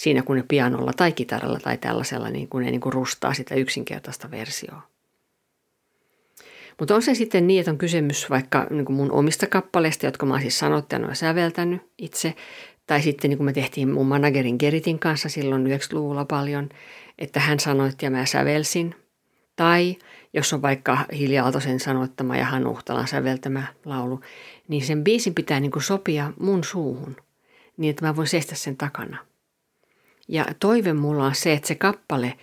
siinä, 0.00 0.22
kun 0.22 0.36
ne 0.36 0.44
pianolla 0.48 0.92
tai 0.96 1.12
kitaralla 1.12 1.60
tai 1.60 1.78
tällaisella 1.78 2.30
niin 2.30 2.48
kun 2.48 2.62
ne 2.62 2.70
niin 2.70 2.80
kuin 2.80 2.92
rustaa 2.92 3.34
sitä 3.34 3.54
yksinkertaista 3.54 4.30
versioa. 4.30 4.82
Mutta 6.78 6.94
on 6.94 7.02
se 7.02 7.14
sitten 7.14 7.46
niin, 7.46 7.60
että 7.60 7.70
on 7.70 7.78
kysymys 7.78 8.30
vaikka 8.30 8.66
niin 8.70 8.84
kuin 8.84 8.96
mun 8.96 9.12
omista 9.12 9.46
kappaleista, 9.46 10.06
jotka 10.06 10.26
mä 10.26 10.34
oon 10.34 10.40
siis 10.40 10.58
sanottanut 10.58 11.10
ja 11.10 11.14
säveltänyt 11.14 11.82
itse, 11.98 12.34
tai 12.86 13.02
sitten 13.02 13.28
niin 13.28 13.38
kuin 13.38 13.44
me 13.44 13.52
tehtiin 13.52 13.88
mun 13.88 14.06
managerin 14.06 14.56
Geritin 14.58 14.98
kanssa 14.98 15.28
silloin 15.28 15.66
90-luvulla 15.66 16.24
paljon, 16.24 16.68
että 17.18 17.40
hän 17.40 17.60
sanoitti 17.60 18.06
ja 18.06 18.10
mä 18.10 18.26
sävelsin. 18.26 18.94
Tai 19.56 19.96
jos 20.32 20.52
on 20.52 20.62
vaikka 20.62 20.98
Hilja 21.18 21.44
Aaltosen 21.44 21.80
sanoittama 21.80 22.36
ja 22.36 22.44
Hannu 22.44 22.70
Uhtalan 22.70 23.08
säveltämä 23.08 23.66
laulu, 23.84 24.20
niin 24.68 24.82
sen 24.82 25.04
biisin 25.04 25.34
pitää 25.34 25.60
niin 25.60 25.70
kuin 25.70 25.82
sopia 25.82 26.32
mun 26.40 26.64
suuhun, 26.64 27.16
niin 27.76 27.90
että 27.90 28.06
mä 28.06 28.16
voin 28.16 28.28
seistä 28.28 28.54
sen 28.54 28.76
takana– 28.76 29.16
ja 30.30 30.44
toive 30.60 30.92
mulla 30.92 31.24
on 31.24 31.34
se, 31.34 31.52
että 31.52 31.68
se 31.68 31.74
kappale, 31.74 32.34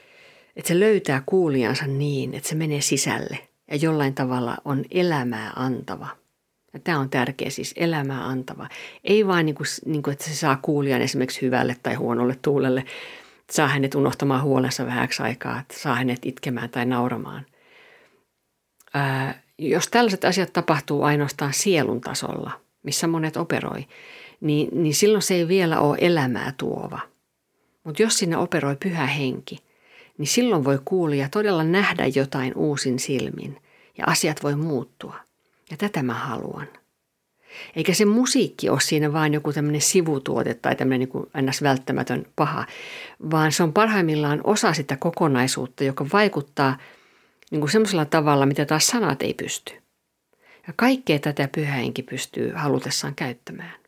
että 0.56 0.68
se 0.68 0.80
löytää 0.80 1.24
kuulijansa 1.26 1.88
niin, 1.88 2.34
että 2.34 2.50
se 2.50 2.56
menee 2.56 2.82
sisälle 2.82 3.40
ja 3.72 3.78
jollain 3.78 4.14
tavalla 4.14 4.58
on 4.66 4.86
elämää 4.92 5.52
antava. 5.56 6.08
Ja 6.74 6.80
tämä 6.80 7.00
on 7.00 7.10
tärkeä 7.10 7.50
siis, 7.50 7.74
elämää 7.78 8.26
antava. 8.26 8.70
Ei 9.04 9.28
vain 9.28 9.46
niin 9.46 9.56
kuin, 9.56 9.68
niin 9.86 10.04
kuin, 10.04 10.12
että 10.12 10.26
se 10.26 10.36
saa 10.36 10.60
kuulijan 10.62 11.02
esimerkiksi 11.02 11.42
hyvälle 11.42 11.76
tai 11.84 11.94
huonolle 11.96 12.36
tuulelle, 12.42 12.86
saa 13.52 13.68
hänet 13.68 13.96
unohtamaan 13.96 14.44
huolensa 14.44 14.86
vähäksi 14.86 15.24
aikaa, 15.24 15.60
että 15.60 15.80
saa 15.80 15.96
hänet 15.96 16.26
itkemään 16.26 16.70
tai 16.70 16.86
nauramaan. 16.86 17.46
Ää, 18.94 19.42
jos 19.58 19.88
tällaiset 19.88 20.26
asiat 20.26 20.54
tapahtuu 20.54 21.04
ainoastaan 21.04 21.54
sielun 21.54 22.02
tasolla, 22.02 22.52
missä 22.84 23.08
monet 23.08 23.38
operoi, 23.38 23.88
niin, 24.42 24.70
niin 24.72 24.94
silloin 24.94 25.22
se 25.22 25.34
ei 25.34 25.48
vielä 25.48 25.80
ole 25.80 25.98
elämää 26.02 26.54
tuova– 26.58 27.00
mutta 27.88 28.02
jos 28.02 28.18
sinne 28.18 28.38
operoi 28.38 28.76
pyhä 28.76 29.06
henki, 29.06 29.58
niin 30.18 30.28
silloin 30.28 30.64
voi 30.64 30.80
kuulija 30.86 31.30
todella 31.30 31.64
nähdä 31.64 32.06
jotain 32.06 32.56
uusin 32.56 33.00
silmin 33.00 33.62
ja 33.98 34.04
asiat 34.08 34.44
voi 34.44 34.56
muuttua. 34.56 35.16
Ja 35.72 35.78
tätä 35.78 36.04
mä 36.04 36.14
haluan. 36.14 36.68
Eikä 37.76 37.94
se 37.94 38.06
musiikki 38.06 38.70
ole 38.70 38.80
siinä 38.80 39.14
vain 39.14 39.34
joku 39.34 39.54
tämmöinen 39.54 39.82
sivutuote 39.82 40.54
tai 40.54 40.76
tämmöinen 40.76 41.10
niin 41.14 41.48
ns. 41.50 41.62
välttämätön 41.62 42.26
paha, 42.36 42.66
vaan 43.32 43.52
se 43.52 43.64
on 43.64 43.74
parhaimmillaan 43.74 44.42
osa 44.44 44.74
sitä 44.74 44.98
kokonaisuutta, 44.98 45.84
joka 45.84 46.06
vaikuttaa 46.14 46.78
niin 47.52 47.62
kuin 47.62 47.72
semmoisella 47.72 48.06
tavalla, 48.06 48.46
mitä 48.46 48.66
taas 48.66 48.88
sanat 48.88 49.22
ei 49.22 49.34
pysty. 49.34 49.74
Ja 50.68 50.74
kaikkea 50.76 51.20
tätä 51.20 51.50
pyhähenki 51.56 52.04
pystyy 52.04 52.52
halutessaan 52.52 53.16
käyttämään. 53.16 53.87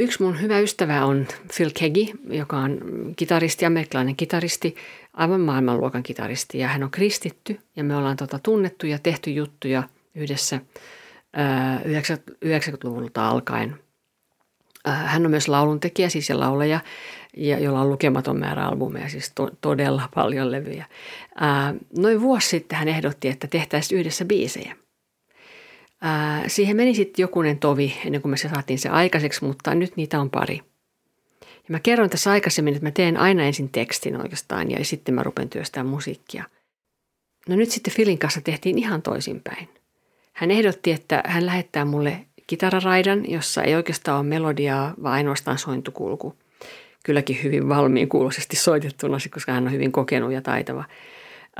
Yksi 0.00 0.22
mun 0.22 0.40
hyvä 0.40 0.58
ystävä 0.58 1.04
on 1.04 1.26
Phil 1.56 1.70
Kegi, 1.74 2.12
joka 2.28 2.56
on 2.56 2.80
kitaristi, 3.16 3.64
amerikkalainen 3.64 4.16
kitaristi, 4.16 4.76
aivan 5.14 5.40
maailmanluokan 5.40 6.02
kitaristi. 6.02 6.58
Ja 6.58 6.68
hän 6.68 6.82
on 6.82 6.90
kristitty 6.90 7.60
ja 7.76 7.84
me 7.84 7.96
ollaan 7.96 8.16
tota 8.16 8.38
tunnettu 8.42 8.86
ja 8.86 8.98
tehty 8.98 9.30
juttuja 9.30 9.82
yhdessä 10.14 10.60
ää, 11.32 11.80
90-luvulta 12.44 13.28
alkaen. 13.28 13.76
Ää, 14.84 14.94
hän 14.94 15.24
on 15.24 15.30
myös 15.30 15.48
lauluntekijä, 15.48 16.08
siis 16.08 16.28
ja 16.28 16.40
lauleja, 16.40 16.80
ja, 17.36 17.58
jolla 17.58 17.80
on 17.80 17.90
lukematon 17.90 18.38
määrä 18.38 18.66
albumeja, 18.66 19.08
siis 19.08 19.32
to, 19.34 19.50
todella 19.60 20.08
paljon 20.14 20.52
levyjä. 20.52 20.84
Ää, 21.40 21.74
noin 21.98 22.20
vuosi 22.20 22.48
sitten 22.48 22.78
hän 22.78 22.88
ehdotti, 22.88 23.28
että 23.28 23.46
tehtäisiin 23.46 24.00
yhdessä 24.00 24.24
biisejä– 24.24 24.76
Ää, 26.00 26.44
siihen 26.48 26.76
meni 26.76 26.94
sitten 26.94 27.22
jokunen 27.22 27.58
tovi 27.58 27.96
ennen 28.04 28.22
kuin 28.22 28.30
me 28.30 28.36
se 28.36 28.48
saatiin 28.48 28.78
se 28.78 28.88
aikaiseksi, 28.88 29.44
mutta 29.44 29.74
nyt 29.74 29.96
niitä 29.96 30.20
on 30.20 30.30
pari. 30.30 30.62
Ja 31.40 31.68
mä 31.68 31.80
kerroin 31.80 32.10
tässä 32.10 32.30
aikaisemmin, 32.30 32.74
että 32.74 32.86
mä 32.86 32.90
teen 32.90 33.16
aina 33.16 33.42
ensin 33.42 33.68
tekstin 33.68 34.20
oikeastaan 34.22 34.70
ja 34.70 34.84
sitten 34.84 35.14
mä 35.14 35.22
rupen 35.22 35.48
työstämään 35.48 35.86
musiikkia. 35.86 36.44
No 37.48 37.56
nyt 37.56 37.70
sitten 37.70 37.94
Filin 37.94 38.18
kanssa 38.18 38.40
tehtiin 38.40 38.78
ihan 38.78 39.02
toisinpäin. 39.02 39.68
Hän 40.32 40.50
ehdotti, 40.50 40.92
että 40.92 41.22
hän 41.26 41.46
lähettää 41.46 41.84
mulle 41.84 42.26
kitararaidan, 42.46 43.30
jossa 43.30 43.62
ei 43.62 43.74
oikeastaan 43.74 44.18
ole 44.18 44.28
melodiaa, 44.28 44.94
vaan 45.02 45.14
ainoastaan 45.14 45.58
sointukulku. 45.58 46.36
Kylläkin 47.04 47.42
hyvin 47.42 47.68
valmiin 47.68 48.08
kuuloisesti 48.08 48.56
soitettuna, 48.56 49.18
koska 49.34 49.52
hän 49.52 49.66
on 49.66 49.72
hyvin 49.72 49.92
kokenut 49.92 50.32
ja 50.32 50.42
taitava. 50.42 50.84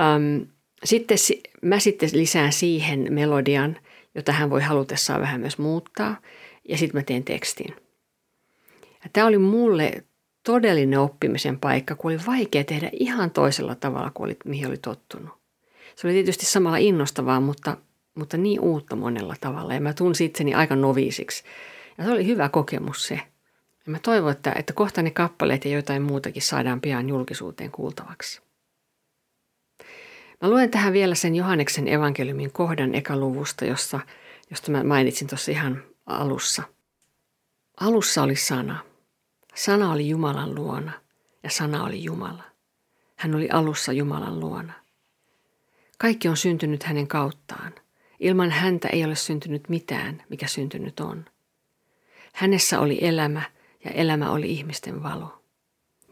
Ähm, 0.00 0.42
sitten 0.84 1.18
mä 1.62 1.78
sitten 1.78 2.10
lisään 2.12 2.52
siihen 2.52 3.06
melodian– 3.10 3.76
jota 4.14 4.32
hän 4.32 4.50
voi 4.50 4.62
halutessaan 4.62 5.20
vähän 5.20 5.40
myös 5.40 5.58
muuttaa. 5.58 6.16
Ja 6.68 6.78
sitten 6.78 7.00
mä 7.00 7.04
teen 7.04 7.24
tekstin. 7.24 7.76
Ja 9.04 9.10
tämä 9.12 9.26
oli 9.26 9.38
mulle 9.38 10.04
todellinen 10.42 10.98
oppimisen 10.98 11.58
paikka, 11.58 11.94
kun 11.94 12.12
oli 12.12 12.20
vaikea 12.26 12.64
tehdä 12.64 12.90
ihan 12.92 13.30
toisella 13.30 13.74
tavalla 13.74 14.10
kuin 14.10 14.24
oli, 14.24 14.36
mihin 14.44 14.68
oli 14.68 14.78
tottunut. 14.78 15.40
Se 15.96 16.06
oli 16.06 16.14
tietysti 16.14 16.46
samalla 16.46 16.76
innostavaa, 16.76 17.40
mutta, 17.40 17.76
mutta 18.14 18.36
niin 18.36 18.60
uutta 18.60 18.96
monella 18.96 19.34
tavalla. 19.40 19.74
Ja 19.74 19.80
mä 19.80 19.92
tunsin 19.92 20.26
itseni 20.26 20.54
aika 20.54 20.76
noviisiksi. 20.76 21.44
Ja 21.98 22.04
se 22.04 22.10
oli 22.10 22.26
hyvä 22.26 22.48
kokemus 22.48 23.06
se. 23.06 23.14
Ja 23.86 23.92
mä 23.92 23.98
toivon, 23.98 24.32
että, 24.32 24.52
että 24.56 24.72
kohta 24.72 25.02
ne 25.02 25.10
kappaleet 25.10 25.64
ja 25.64 25.70
jotain 25.70 26.02
muutakin 26.02 26.42
saadaan 26.42 26.80
pian 26.80 27.08
julkisuuteen 27.08 27.70
kuultavaksi. 27.70 28.42
Mä 30.42 30.50
luen 30.50 30.70
tähän 30.70 30.92
vielä 30.92 31.14
sen 31.14 31.36
Johanneksen 31.36 31.88
evankeliumin 31.88 32.52
kohdan 32.52 32.94
ekaluvusta, 32.94 33.64
jossa, 33.64 34.00
josta 34.50 34.70
mä 34.70 34.84
mainitsin 34.84 35.28
tuossa 35.28 35.50
ihan 35.50 35.82
alussa. 36.06 36.62
Alussa 37.80 38.22
oli 38.22 38.36
sana. 38.36 38.84
Sana 39.54 39.92
oli 39.92 40.08
Jumalan 40.08 40.54
luona 40.54 40.92
ja 41.42 41.50
sana 41.50 41.84
oli 41.84 42.04
Jumala. 42.04 42.42
Hän 43.16 43.34
oli 43.34 43.48
alussa 43.50 43.92
Jumalan 43.92 44.40
luona. 44.40 44.72
Kaikki 45.98 46.28
on 46.28 46.36
syntynyt 46.36 46.82
hänen 46.82 47.08
kauttaan. 47.08 47.72
Ilman 48.20 48.50
häntä 48.50 48.88
ei 48.88 49.04
ole 49.04 49.14
syntynyt 49.14 49.68
mitään, 49.68 50.22
mikä 50.28 50.46
syntynyt 50.46 51.00
on. 51.00 51.24
Hänessä 52.32 52.80
oli 52.80 52.98
elämä 53.00 53.42
ja 53.84 53.90
elämä 53.90 54.30
oli 54.30 54.50
ihmisten 54.50 55.02
valo. 55.02 55.42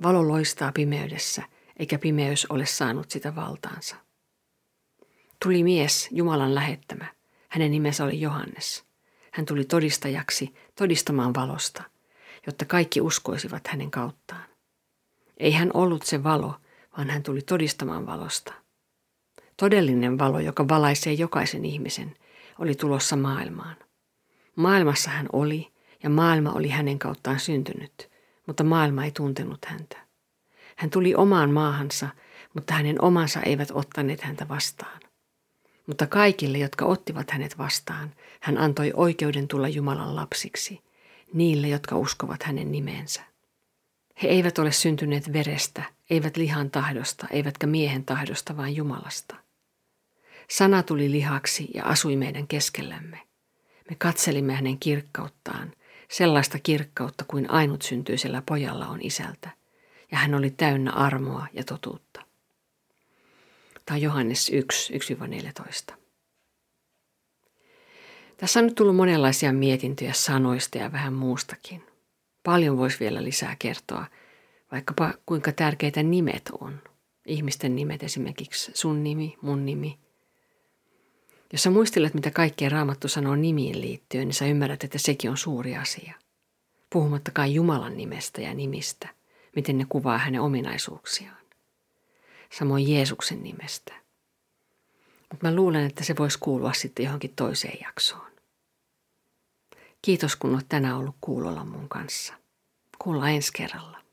Valo 0.02 0.28
loistaa 0.28 0.72
pimeydessä, 0.72 1.42
eikä 1.78 1.98
pimeys 1.98 2.46
ole 2.50 2.66
saanut 2.66 3.10
sitä 3.10 3.34
valtaansa. 3.34 3.96
Tuli 5.42 5.62
mies, 5.62 6.09
Jumalan 6.11 6.55
lähettämä. 6.55 7.07
Hänen 7.48 7.70
nimensä 7.70 8.05
oli 8.05 8.20
Johannes. 8.20 8.85
Hän 9.33 9.46
tuli 9.46 9.64
todistajaksi, 9.64 10.55
todistamaan 10.74 11.35
valosta, 11.35 11.83
jotta 12.46 12.64
kaikki 12.64 13.01
uskoisivat 13.01 13.66
hänen 13.66 13.90
kauttaan. 13.90 14.44
Ei 15.37 15.53
hän 15.53 15.70
ollut 15.74 16.03
se 16.03 16.22
valo, 16.22 16.55
vaan 16.96 17.11
hän 17.11 17.22
tuli 17.22 17.42
todistamaan 17.42 18.07
valosta. 18.07 18.53
Todellinen 19.57 20.18
valo, 20.18 20.40
joka 20.40 20.68
valaisee 20.68 21.12
jokaisen 21.12 21.64
ihmisen, 21.64 22.14
oli 22.59 22.74
tulossa 22.74 23.16
maailmaan. 23.16 23.77
Maailmassa 24.57 25.11
hän 25.11 25.27
oli, 25.33 25.72
ja 26.03 26.11
maailma 26.11 26.53
oli 26.53 26.68
hänen 26.68 26.98
kauttaan 26.98 27.40
syntynyt, 27.40 28.11
mutta 28.46 28.64
maailma 28.64 29.05
ei 29.05 29.11
tuntenut 29.11 29.64
häntä. 29.64 29.96
Hän 30.77 30.90
tuli 30.90 31.14
omaan 31.14 31.51
maahansa, 31.51 32.09
mutta 32.55 32.74
hänen 32.74 33.03
omansa 33.03 33.40
eivät 33.40 33.68
ottaneet 33.72 34.20
häntä 34.20 34.48
vastaan. 34.48 35.01
Mutta 35.88 36.07
kaikille, 36.07 36.59
jotka 36.59 36.85
ottivat 36.85 37.31
hänet 37.31 37.59
vastaan, 37.59 38.14
hän 38.40 38.59
antoi 38.59 38.92
oikeuden 38.94 39.48
tulla 39.48 39.68
Jumalan 39.68 40.16
lapsiksi, 40.16 40.81
niille, 41.33 41.68
jotka 41.68 41.96
uskovat 41.96 42.42
hänen 42.42 42.72
nimensä. 42.72 43.22
He 44.22 44.29
eivät 44.29 44.59
ole 44.59 44.72
syntyneet 44.72 45.33
verestä, 45.33 45.83
eivät 46.11 46.37
lihan 46.37 46.70
tahdosta, 46.70 47.27
eivätkä 47.31 47.66
miehen 47.66 48.05
tahdosta, 48.05 48.57
vaan 48.57 48.77
Jumalasta. 48.77 49.37
Sana 50.51 50.83
tuli 50.83 51.11
lihaksi 51.11 51.68
ja 51.74 51.85
asui 51.85 52.16
meidän 52.16 52.46
keskellämme. 52.46 53.20
Me 53.90 53.96
katselimme 53.98 54.55
hänen 54.55 54.79
kirkkauttaan, 54.79 55.72
sellaista 56.11 56.59
kirkkautta 56.59 57.24
kuin 57.29 57.51
ainut 57.51 57.83
syntyisellä 57.83 58.42
pojalla 58.46 58.87
on 58.87 58.98
isältä, 59.03 59.51
ja 60.12 60.18
hän 60.18 60.35
oli 60.35 60.51
täynnä 60.51 60.92
armoa 60.92 61.46
ja 61.53 61.64
totuutta. 61.64 62.08
Tai 63.88 64.03
Johannes 64.03 64.51
1, 64.51 64.92
1-14. 65.92 65.94
Tässä 68.37 68.61
on 68.61 68.66
nyt 68.66 68.74
tullut 68.74 68.96
monenlaisia 68.96 69.53
mietintöjä 69.53 70.12
sanoista 70.12 70.79
ja 70.79 70.92
vähän 70.92 71.12
muustakin. 71.12 71.83
Paljon 72.42 72.79
voisi 72.79 73.01
vielä 73.01 73.24
lisää 73.24 73.57
kertoa, 73.59 74.07
vaikkapa 74.72 75.14
kuinka 75.27 75.53
tärkeitä 75.53 76.03
nimet 76.03 76.42
on. 76.61 76.83
Ihmisten 77.27 77.77
nimet 77.77 78.03
esimerkiksi 78.03 78.72
sun 78.74 79.05
nimi, 79.05 79.37
mun 79.42 79.66
nimi. 79.66 79.98
Jos 81.53 81.62
sä 81.62 81.70
muistelet, 81.70 82.14
mitä 82.14 82.31
kaikkea 82.31 82.68
Raamattu 82.68 83.09
sanoo 83.09 83.37
nimiin 83.37 83.81
liittyen, 83.81 84.29
niin 84.29 84.35
sä 84.35 84.46
ymmärrät, 84.46 84.85
että 84.85 84.98
sekin 84.98 85.31
on 85.31 85.37
suuri 85.37 85.77
asia. 85.77 86.14
Puhumattakaan 86.92 87.55
Jumalan 87.55 87.96
nimestä 87.96 88.40
ja 88.40 88.55
nimistä, 88.55 89.09
miten 89.57 89.79
ne 89.79 89.87
kuvaa 89.88 90.18
hänen 90.18 90.40
ominaisuuksiaan. 90.40 91.38
Samoin 92.52 92.92
Jeesuksen 92.92 93.42
nimestä. 93.42 93.94
Mutta 95.30 95.46
mä 95.46 95.54
luulen, 95.54 95.87
että 95.87 96.04
se 96.04 96.14
voisi 96.18 96.38
kuulua 96.38 96.72
sitten 96.72 97.04
johonkin 97.04 97.32
toiseen 97.37 97.78
jaksoon. 97.82 98.28
Kiitos 100.02 100.37
kun 100.37 100.54
olet 100.54 100.68
tänään 100.68 100.96
ollut 100.96 101.16
kuulolla 101.20 101.64
mun 101.64 101.88
kanssa. 101.88 102.34
Kuullaan 102.98 103.32
ensi 103.32 103.52
kerralla. 103.52 104.08